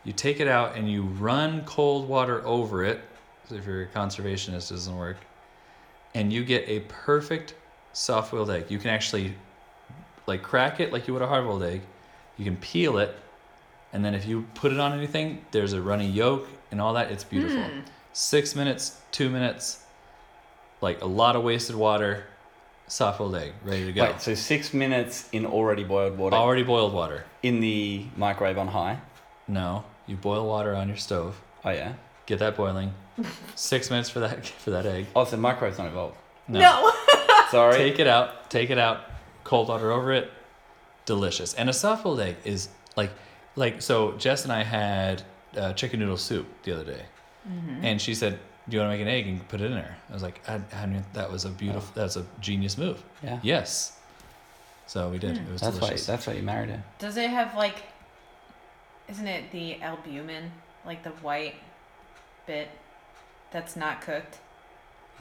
[0.04, 3.00] You take it out and you run cold water over it.
[3.48, 5.20] So if you're a conservationist, it doesn't work.
[6.16, 7.56] And you get a perfect
[7.94, 8.70] soft boiled egg.
[8.70, 9.34] You can actually
[10.28, 11.82] like crack it like you would a hard boiled egg.
[12.36, 13.16] You can peel it
[13.96, 17.12] and then if you put it on anything, there's a runny yolk and all that.
[17.12, 17.64] It's beautiful.
[17.64, 17.80] Hmm.
[18.12, 19.84] Six minutes, two minutes,
[20.82, 22.26] like a lot of wasted water,
[22.88, 24.04] soft boiled egg, ready to go.
[24.04, 27.24] Wait, so six minutes in already boiled water Already boiled water.
[27.42, 29.00] in the microwave on high.
[29.48, 31.42] No, you boil water on your stove.
[31.64, 31.94] Oh yeah.
[32.26, 32.94] Get that boiling.
[33.56, 35.06] Six minutes for that for that egg.
[35.16, 36.18] Oh, so microwave's not involved.
[36.50, 36.92] no.
[37.50, 37.78] Sorry.
[37.78, 38.50] Take it out.
[38.50, 39.04] Take it out.
[39.46, 40.32] Cold water over it.
[41.06, 41.54] Delicious.
[41.54, 42.68] And a soft boiled egg is
[42.98, 43.12] like
[43.56, 44.14] like so.
[44.14, 45.24] Jess and I had
[45.58, 47.02] uh, chicken noodle soup the other day,
[47.82, 48.40] and she said,
[48.70, 50.42] "Do you want to make an egg and put it in there?" I was like,
[50.48, 51.90] I, I knew that was a beautiful.
[51.96, 53.04] That's a genius move.
[53.24, 53.40] yeah.
[53.44, 53.98] Yes.
[54.88, 55.38] So we did.
[55.38, 55.96] It was That's why.
[55.96, 56.84] That's why you married her.
[57.00, 57.84] Does it have like,
[59.10, 60.52] isn't it the albumin,
[60.86, 61.56] like the white
[62.46, 62.70] bit
[63.52, 64.40] that's not cooked?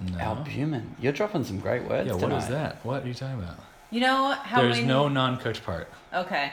[0.01, 0.19] no.
[0.19, 0.97] Albumin.
[1.01, 2.15] You're dropping some great words Yeah.
[2.15, 2.39] What tonight.
[2.39, 2.85] is that?
[2.85, 3.57] What are you talking about?
[3.93, 5.89] You know how There's when- no non-cooked part.
[6.13, 6.51] Okay,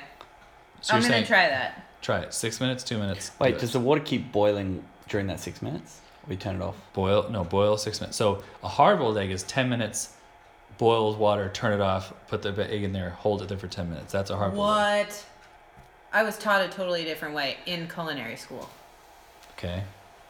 [0.82, 1.86] So I'm gonna saying try that.
[2.02, 2.34] try it.
[2.34, 2.84] Six minutes.
[2.84, 3.30] Two minutes.
[3.30, 3.60] do Wait, it.
[3.62, 6.00] does the water keep boiling during that six minutes?
[6.28, 6.76] We turn it off.
[6.94, 8.18] Boil no boil six minutes.
[8.18, 10.14] So a hard boiled egg is ten minutes.
[10.78, 13.90] Boiled water, turn it off, put the egg in there, hold it there for ten
[13.90, 14.12] minutes.
[14.12, 15.08] That's a hard boiled egg.
[15.08, 15.26] What?
[16.14, 18.70] I was taught a totally different way in culinary school.
[19.58, 19.84] Okay.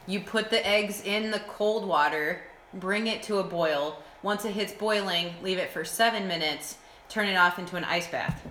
[0.08, 2.42] You put the eggs in the cold water,
[2.74, 3.98] bring it to a boil.
[4.24, 6.78] Once it hits boiling, leave it for seven minutes,
[7.08, 8.46] turn it off into an ice bath.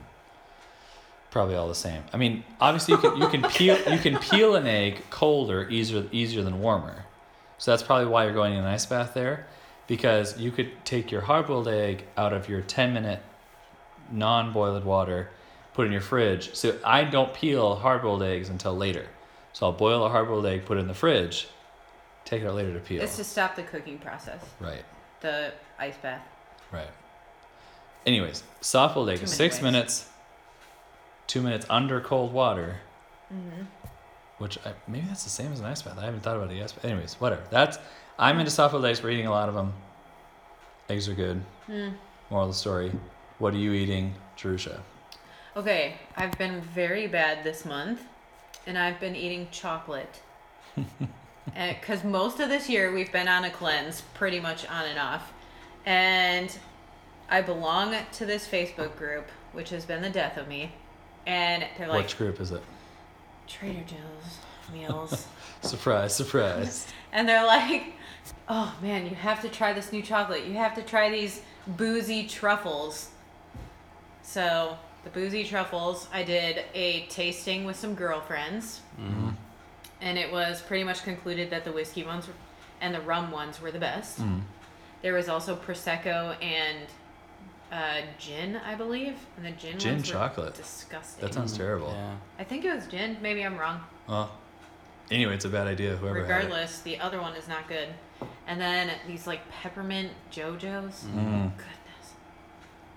[1.31, 2.03] Probably all the same.
[2.13, 6.05] I mean, obviously you can you can peel you can peel an egg colder easier
[6.11, 7.05] easier than warmer.
[7.59, 9.47] So that's probably why you're going in an ice bath there,
[9.87, 13.21] because you could take your hard boiled egg out of your ten minute
[14.11, 15.31] non boiled water,
[15.75, 16.55] put it in your fridge.
[16.55, 19.07] So I don't peel hard boiled eggs until later.
[19.53, 21.47] So I'll boil a hard boiled egg, put it in the fridge,
[22.25, 23.03] take it out later to peel.
[23.03, 24.85] It's to stop the cooking process, Right.
[25.21, 26.23] the ice bath.
[26.73, 26.91] Right.
[28.07, 29.63] Anyways, soft boiled egg Too is six ways.
[29.63, 30.09] minutes,
[31.31, 32.77] two minutes under cold water,
[33.33, 33.63] Mm-hmm.
[34.39, 35.97] which I, maybe that's the same as an ice bath.
[35.97, 36.85] I haven't thought about the ice bath.
[36.85, 37.43] Anyways, whatever.
[37.51, 37.79] That's
[38.19, 39.01] I'm into soft boiled eggs.
[39.01, 39.73] We're eating a lot of them.
[40.89, 41.41] Eggs are good.
[41.69, 41.95] Mm.
[42.29, 42.91] Moral of the story:
[43.39, 44.81] What are you eating, Jerusha?
[45.57, 48.03] Okay, I've been very bad this month,
[48.67, 50.21] and I've been eating chocolate.
[51.55, 55.33] Because most of this year we've been on a cleanse, pretty much on and off.
[55.85, 56.57] And
[57.29, 60.73] I belong to this Facebook group, which has been the death of me,
[61.27, 62.63] and they're like Which group is it?
[63.47, 65.27] Trader Joe's meals.
[65.63, 66.87] Surprise, surprise.
[67.13, 67.93] And they're like,
[68.49, 70.47] oh man, you have to try this new chocolate.
[70.47, 73.11] You have to try these boozy truffles.
[74.23, 78.81] So, the boozy truffles, I did a tasting with some girlfriends.
[78.99, 79.31] Mm-hmm.
[80.01, 82.27] And it was pretty much concluded that the whiskey ones
[82.81, 84.21] and the rum ones were the best.
[84.21, 84.41] Mm.
[85.03, 86.87] There was also Prosecco and
[87.73, 89.15] uh, gin, I believe.
[89.37, 90.55] And the gin, Gin ones were chocolate.
[90.55, 91.23] disgusting.
[91.25, 91.93] That sounds terrible.
[91.93, 92.17] Yeah.
[92.39, 93.17] I think it was gin.
[93.23, 93.81] Maybe I'm wrong.
[94.09, 94.31] Well,
[95.11, 95.97] anyway, it's a bad idea.
[95.97, 96.35] Whoever had it.
[96.45, 97.89] Regardless, the other one is not good.
[98.47, 101.05] And then these like peppermint JoJo's.
[101.15, 101.53] Mm.
[101.57, 102.15] Goodness.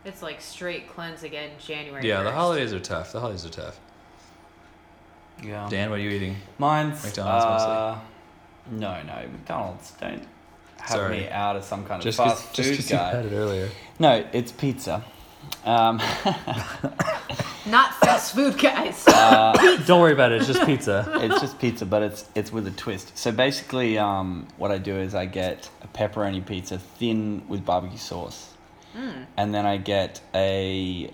[0.06, 2.08] It's like straight cleanse again January.
[2.08, 2.34] Yeah, the 1st.
[2.34, 3.12] holidays are tough.
[3.14, 3.80] The holidays are tough.
[5.42, 5.68] Yeah.
[5.70, 6.36] Dan, what are you eating?
[6.58, 7.72] Mine's McDonald's mostly.
[7.72, 7.98] uh,
[8.72, 10.28] No, no, McDonald's don't
[10.84, 11.22] have Sorry.
[11.22, 13.10] me out as some kind of Just 'cause- fast just food 'cause you guy.
[13.16, 13.70] had it earlier.
[14.00, 15.04] No, it's pizza.
[15.66, 16.02] Um,
[17.66, 19.06] Not fast food guys.
[19.88, 20.40] Don't worry about it.
[20.42, 21.06] It's just pizza.
[21.22, 23.18] it's just pizza, but it's it's with a twist.
[23.18, 27.98] So basically, um, what I do is I get a pepperoni pizza thin with barbecue
[27.98, 28.50] sauce,
[29.38, 31.10] and then I get a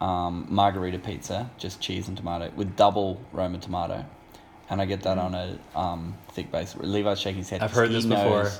[0.00, 4.04] um, margarita pizza, just cheese and tomato with double Roma tomato,
[4.70, 6.74] and I get that on a um, thick base.
[6.76, 7.62] Levi's shaking his head.
[7.62, 8.50] I've heard he this before.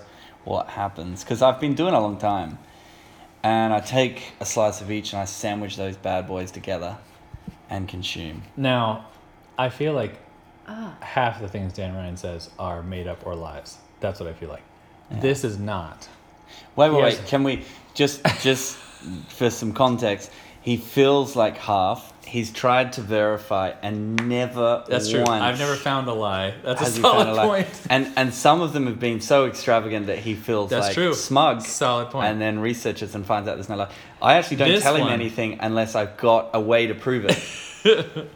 [0.47, 1.23] Knows What happens?
[1.25, 2.59] Because I've been doing it a long time,
[3.43, 6.97] and I take a slice of each and I sandwich those bad boys together,
[7.69, 8.43] and consume.
[8.57, 9.07] Now,
[9.59, 10.19] I feel like
[10.69, 10.95] Ah.
[11.01, 13.79] half the things Dan Ryan says are made up or lies.
[14.01, 14.63] That's what I feel like.
[15.11, 16.09] This is not.
[16.77, 17.19] Wait, wait, Yes.
[17.19, 17.27] wait.
[17.27, 17.65] Can we
[17.95, 18.77] just just
[19.29, 20.31] for some context?
[20.63, 22.10] He feels like half.
[22.31, 24.85] He's tried to verify and never.
[24.89, 25.25] That's true.
[25.25, 26.55] Once I've never found a lie.
[26.63, 27.47] That's has a he solid a lie.
[27.47, 27.83] point.
[27.91, 31.13] And and some of them have been so extravagant that he feels That's like true.
[31.15, 31.63] smug.
[31.63, 32.27] Solid point.
[32.29, 33.91] And then researches and finds out there's no lie.
[34.23, 37.25] I actually don't This tell him one- anything unless I've got a way to prove
[37.25, 37.37] it.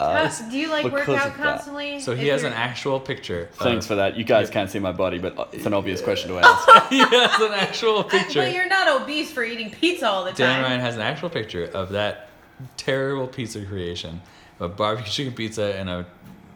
[0.00, 1.42] How- do you like work because out of that.
[1.42, 2.00] constantly?
[2.00, 3.48] so he Is has there- an actual picture.
[3.54, 4.16] Thanks of, for that.
[4.16, 6.88] You guys can't see my body, but it's an obvious question to ask.
[6.88, 8.40] he has an actual Uh, picture.
[8.40, 10.64] But you're not obese for eating pizza all the Dan time.
[10.64, 12.28] Ryan has an actual picture of that
[12.76, 14.20] terrible pizza creation,
[14.60, 16.06] a barbecue chicken pizza and a,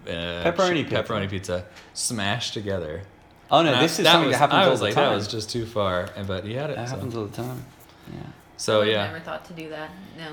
[0.07, 1.03] and a Pepperoni ch- pizza.
[1.03, 3.03] pepperoni pizza smashed together.
[3.51, 4.95] Oh no, And this I- is something was, that happens I all was the time.
[5.11, 6.77] that was just too far, and but he had it.
[6.77, 6.95] that so.
[6.97, 7.65] happens all the time.
[8.13, 8.21] Yeah.
[8.57, 8.87] So yeah.
[8.91, 9.91] I've yeah, never thought to do that.
[10.17, 10.31] No.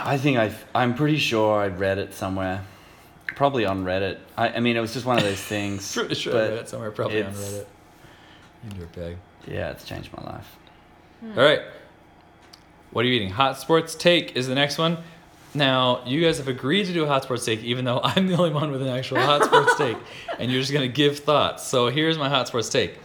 [0.00, 2.62] I think I I'm pretty sure I read it somewhere,
[3.26, 4.18] probably on Reddit.
[4.36, 5.94] I, I mean, it was just one of those things.
[5.94, 7.66] pretty sure I but read it somewhere, probably on it's- Reddit.
[8.64, 9.16] You dirtbag.
[9.46, 10.56] Yeah, it's changed my life.
[11.20, 11.38] Hmm.
[11.38, 11.62] All right.
[12.92, 13.30] What are you eating?
[13.30, 14.98] Hot Sports Take is the next one.
[15.54, 18.34] Now, you guys have agreed to do a Hot Sports Take, even though I'm the
[18.34, 19.96] only one with an actual Hot Sports Take,
[20.38, 21.64] and you're just going to give thoughts.
[21.66, 22.98] So here's my Hot Sports Take.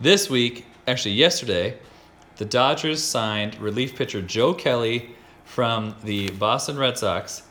[0.00, 1.76] This week, actually yesterday,
[2.36, 5.10] the Dodgers signed relief pitcher Joe Kelly
[5.44, 7.42] from the Boston Red Sox,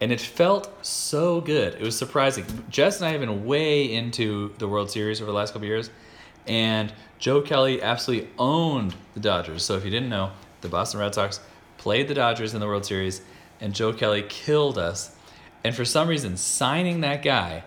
[0.00, 1.74] and it felt so good.
[1.74, 2.44] It was surprising.
[2.70, 5.70] Jess and I have been way into the World Series over the last couple of
[5.70, 5.90] years,
[6.46, 9.64] and Joe Kelly absolutely owned the Dodgers.
[9.64, 10.30] So if you didn't know,
[10.66, 11.40] the Boston Red Sox
[11.78, 13.22] played the Dodgers in the World Series,
[13.60, 15.14] and Joe Kelly killed us.
[15.64, 17.62] And for some reason, signing that guy,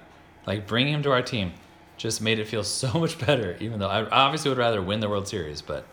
[0.46, 1.54] like bringing him to our team,
[1.98, 3.58] just made it feel so much better.
[3.60, 5.86] Even though I obviously would rather win the World Series, but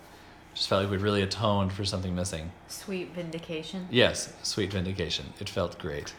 [0.54, 2.50] just felt like we'd really atoned for something missing.
[2.68, 3.86] Sweet vindication.
[3.90, 5.26] Yes, sweet vindication.
[5.40, 6.14] It felt great.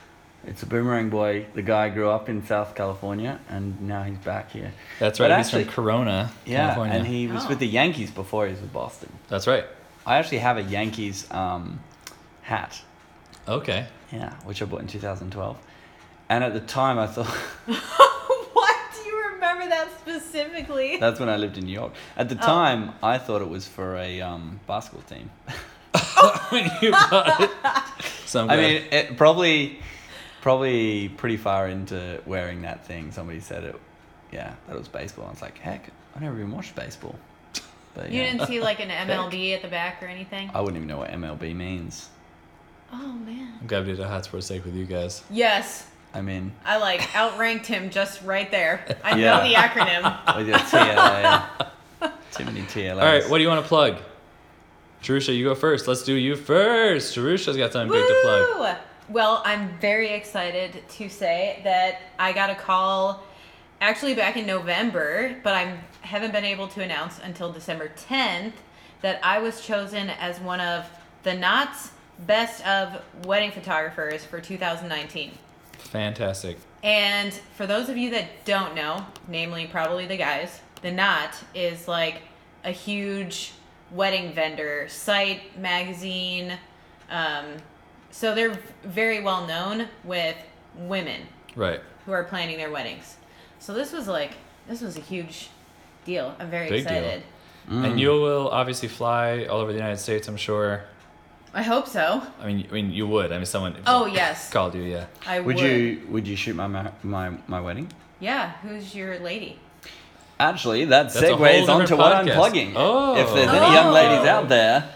[0.46, 1.48] It's a boomerang boy.
[1.56, 4.72] The guy grew up in South California, and now he's back here.
[5.00, 5.38] That's But right.
[5.38, 6.96] He's actually- from Corona, Yeah, California.
[6.96, 7.50] and he was Oh.
[7.50, 9.12] with the Yankees before he was with Boston.
[9.30, 9.66] That's right.
[10.08, 11.80] I actually have a Yankees um,
[12.42, 12.82] hat.
[13.48, 13.88] Okay.
[14.12, 15.58] Yeah, which I bought in 2012.
[16.30, 17.28] And at the time, I thought
[17.66, 18.78] what?
[18.96, 20.98] Do you remember that specifically?
[20.98, 21.92] that's when I lived in New York.
[22.16, 22.46] At the Oh.
[22.46, 25.30] time, I thought it was for a um, basketball team.
[26.50, 27.52] when you bought it.
[28.26, 29.80] Some I mean, it probably,
[30.42, 33.12] probably pretty far into wearing that thing.
[33.12, 33.76] Somebody said it,
[34.32, 35.26] yeah, that it was baseball.
[35.28, 37.16] I was like, heck, I never even watched baseball.
[37.98, 40.52] But You yeah, didn't see like an MLB at the back or anything?
[40.54, 42.10] I wouldn't even know what MLB means.
[42.94, 43.54] Oh man.
[43.60, 45.24] I'm glad we did a hot sports take with you guys.
[45.32, 45.88] Yes.
[46.14, 48.86] I mean, I like outranked him just right there.
[49.04, 49.38] I Yeah.
[49.38, 50.36] know the acronym.
[50.38, 51.44] with your TLA,
[52.32, 52.92] too many TLAs.
[52.94, 53.98] All right, what do you want to plug?
[55.02, 55.88] Jerusha, you go first.
[55.88, 57.16] Let's do you first.
[57.16, 58.78] Jerusha's got something big to plug.
[59.10, 63.24] Well, I'm very excited to say that I got a call
[63.82, 68.54] actually back in November, but I haven't been able to announce until December 10th
[69.02, 70.90] that I was chosen as one of
[71.24, 71.92] the Knots
[72.26, 75.32] best of wedding photographers for 2019.
[75.74, 76.58] Fantastic.
[76.84, 81.88] And for those of you that don't know, namely probably the guys, the knot is
[81.88, 82.22] like
[82.64, 83.52] a huge
[83.92, 86.54] wedding vendor site, magazine.
[87.10, 87.46] Um,
[88.12, 90.36] so they're very well known with
[90.76, 91.22] women
[91.56, 91.82] Right.
[92.06, 93.17] who are planning their weddings.
[93.68, 94.32] So this was like
[94.70, 95.50] this was a huge
[96.06, 96.34] deal.
[96.40, 96.96] I'm very Big deal.
[97.00, 97.24] excited.
[97.70, 97.86] Mm.
[97.86, 100.86] And you will obviously fly all over the United States, I'm sure.
[101.54, 102.24] I hope so.
[102.40, 103.34] I mean, I mean, you would.
[103.34, 103.76] I mean, someone.
[103.86, 105.08] Oh yes, Called you, yeah.
[105.26, 105.58] I would.
[105.58, 107.92] Would you would you shoot my ma- my my wedding?
[108.22, 108.54] Yeah.
[108.62, 109.60] Who's your lady?
[110.40, 112.72] Actually, that That's segues different onto what I'm plugging.
[112.78, 113.18] Oh.
[113.18, 114.00] If there's any young oh.
[114.00, 114.30] ladies Oh.
[114.30, 114.90] out there,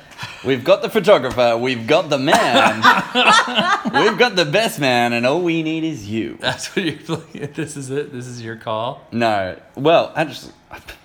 [0.44, 2.76] we've got the photographer, we've got the man,
[3.94, 6.38] we've got the best man, and all we need is you.
[6.40, 6.98] That's what you're.
[6.98, 7.50] playing.
[7.54, 8.12] This is it.
[8.12, 9.06] This is your call.
[9.12, 10.52] No, well, I just,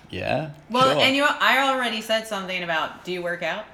[0.09, 0.51] yeah.
[0.69, 1.01] Well, sure.
[1.01, 3.65] and you, I already said something about do you work out?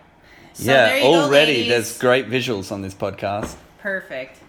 [0.54, 3.56] So yeah, there you go, already there's great visuals on this podcast.
[3.80, 4.40] Perfect.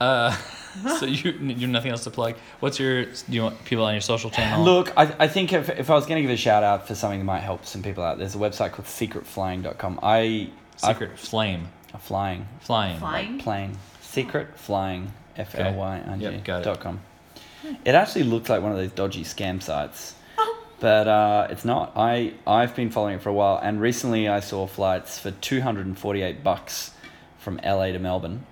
[0.00, 0.36] Uh,
[0.98, 2.34] so you you have nothing else to plug.
[2.60, 3.04] What's your?
[3.04, 4.64] Do you want people on your social channel?
[4.64, 6.94] Look, I, I think if, if I was going to give a shout out for
[6.94, 10.00] something that might help some people out, there's a website called secretflying.com.
[10.02, 12.98] I Secret flame I, flying flying.
[12.98, 13.32] Flying?
[13.34, 16.64] like plane secret flying F L Y I N G Yep, got it.
[16.64, 17.00] dot com.
[17.84, 20.62] It actually looks like one of those dodgy scam sites, Oh.
[20.80, 21.92] but uh, it's not.
[21.96, 25.60] I I've been following it for a while, and recently I saw flights for two
[25.62, 26.90] hundred and forty eight bucks
[27.38, 28.44] from LA to Melbourne.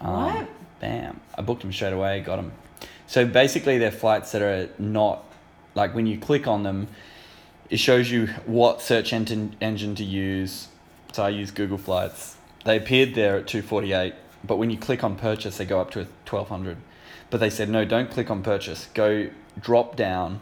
[0.00, 0.48] Um, What?
[0.80, 1.20] Bam!
[1.36, 2.20] I booked them straight away.
[2.20, 2.52] Got them.
[3.06, 5.24] So basically, they're flights that are not
[5.74, 6.88] like when you click on them,
[7.70, 10.68] it shows you what search engine engine to use.
[11.12, 12.36] So I use Google Flights.
[12.64, 14.14] They appeared there at two forty eight,
[14.44, 16.76] but when you click on purchase, they go up to twelve hundred.
[17.30, 18.88] But they said no, don't click on purchase.
[18.94, 20.40] Go drop down,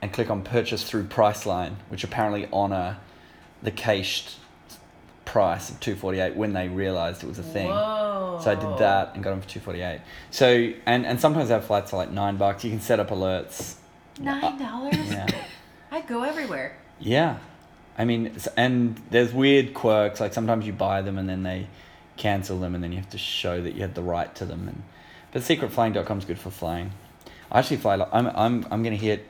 [0.00, 2.98] and click on purchase through Priceline, which apparently honor
[3.62, 4.36] the cached
[5.28, 7.68] price of two forty eight when they realized it was a thing.
[7.68, 8.40] Whoa.
[8.42, 10.00] So I did that and got them for two forty eight.
[10.30, 12.64] So and and sometimes our flights are like nine bucks.
[12.64, 13.74] You can set up alerts.
[14.18, 14.96] Nine dollars.
[15.10, 15.26] Yeah.
[15.90, 16.76] I'd go everywhere.
[17.00, 17.38] Yeah,
[17.96, 20.18] I mean, and there's weird quirks.
[20.20, 21.68] Like sometimes you buy them and then they
[22.16, 24.66] cancel them, and then you have to show that you had the right to them.
[24.66, 24.82] And
[25.32, 26.90] but secretflying.com is good for flying.
[27.52, 27.96] I actually fly.
[27.96, 29.26] lo- I'm I'm I'm gonna hit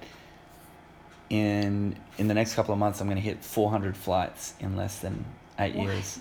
[1.31, 3.01] in in the next couple of months.
[3.01, 5.25] I'm gonna hit 400 flights in less than
[5.59, 5.87] eight What?
[5.89, 6.21] years.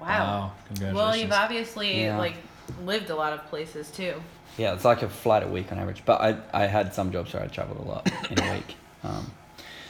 [0.00, 0.52] Wow.
[0.66, 0.94] Congratulations.
[0.96, 2.18] Well, you've obviously Yeah.
[2.18, 2.34] like
[2.84, 4.20] lived a lot of places too.
[4.58, 6.02] Yeah, it's like a flight a week on average.
[6.04, 8.76] But I I had some jobs where I traveled a lot in a week.
[9.04, 9.30] Um,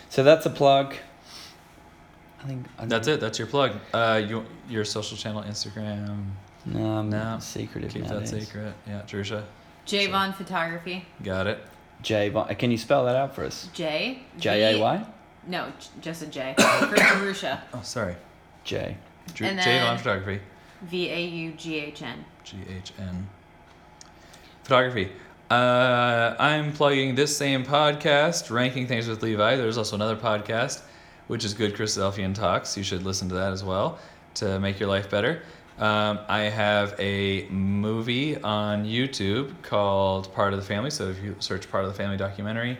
[0.08, 0.96] so that's a plug.
[2.42, 3.20] I think I That's it.
[3.20, 3.76] That's your plug.
[3.92, 6.30] Uh, you your social channel, Instagram.
[6.66, 8.48] No, I'm No, secretive Keep that nowadays.
[8.48, 8.74] secret.
[8.88, 9.44] Yeah, Jerusha.
[9.84, 11.06] J Vaughn Photography.
[11.22, 11.60] Got it.
[12.02, 12.28] J.
[12.30, 13.68] Von- Can you spell that out for us?
[13.72, 14.18] J.
[14.36, 15.06] J A Y.
[15.46, 16.54] No, j- just a J.
[16.58, 17.62] For Jerusha.
[17.72, 18.16] Oh, sorry.
[18.64, 18.96] J.
[19.34, 20.40] Drew, And J Vaughn then- Photography.
[20.82, 22.24] V A U G H N.
[22.44, 23.28] G H N.
[24.62, 25.10] Photography.
[25.50, 29.56] Uh, I'm plugging this same podcast, Ranking Things with Levi.
[29.56, 30.82] There's also another podcast,
[31.28, 32.76] which is Good Christadelphian Talks.
[32.76, 33.98] You should listen to that as well
[34.34, 35.42] to make your life better.
[35.78, 40.90] Um, I have a movie on YouTube called Part of the Family.
[40.90, 42.78] So if you search Part of the Family documentary,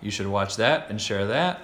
[0.00, 1.60] you should watch that and share that.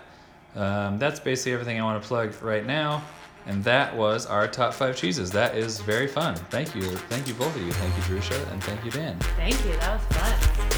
[0.54, 3.02] Um, that's basically everything I want to plug right now.
[3.46, 5.30] And that was our top five cheeses.
[5.32, 6.36] That is very fun.
[6.50, 6.82] Thank you.
[6.82, 7.72] Thank you, both of you.
[7.72, 9.18] Thank you, Jerusha, and thank you, Dan.
[9.36, 9.72] Thank you.
[9.78, 10.68] That was fun.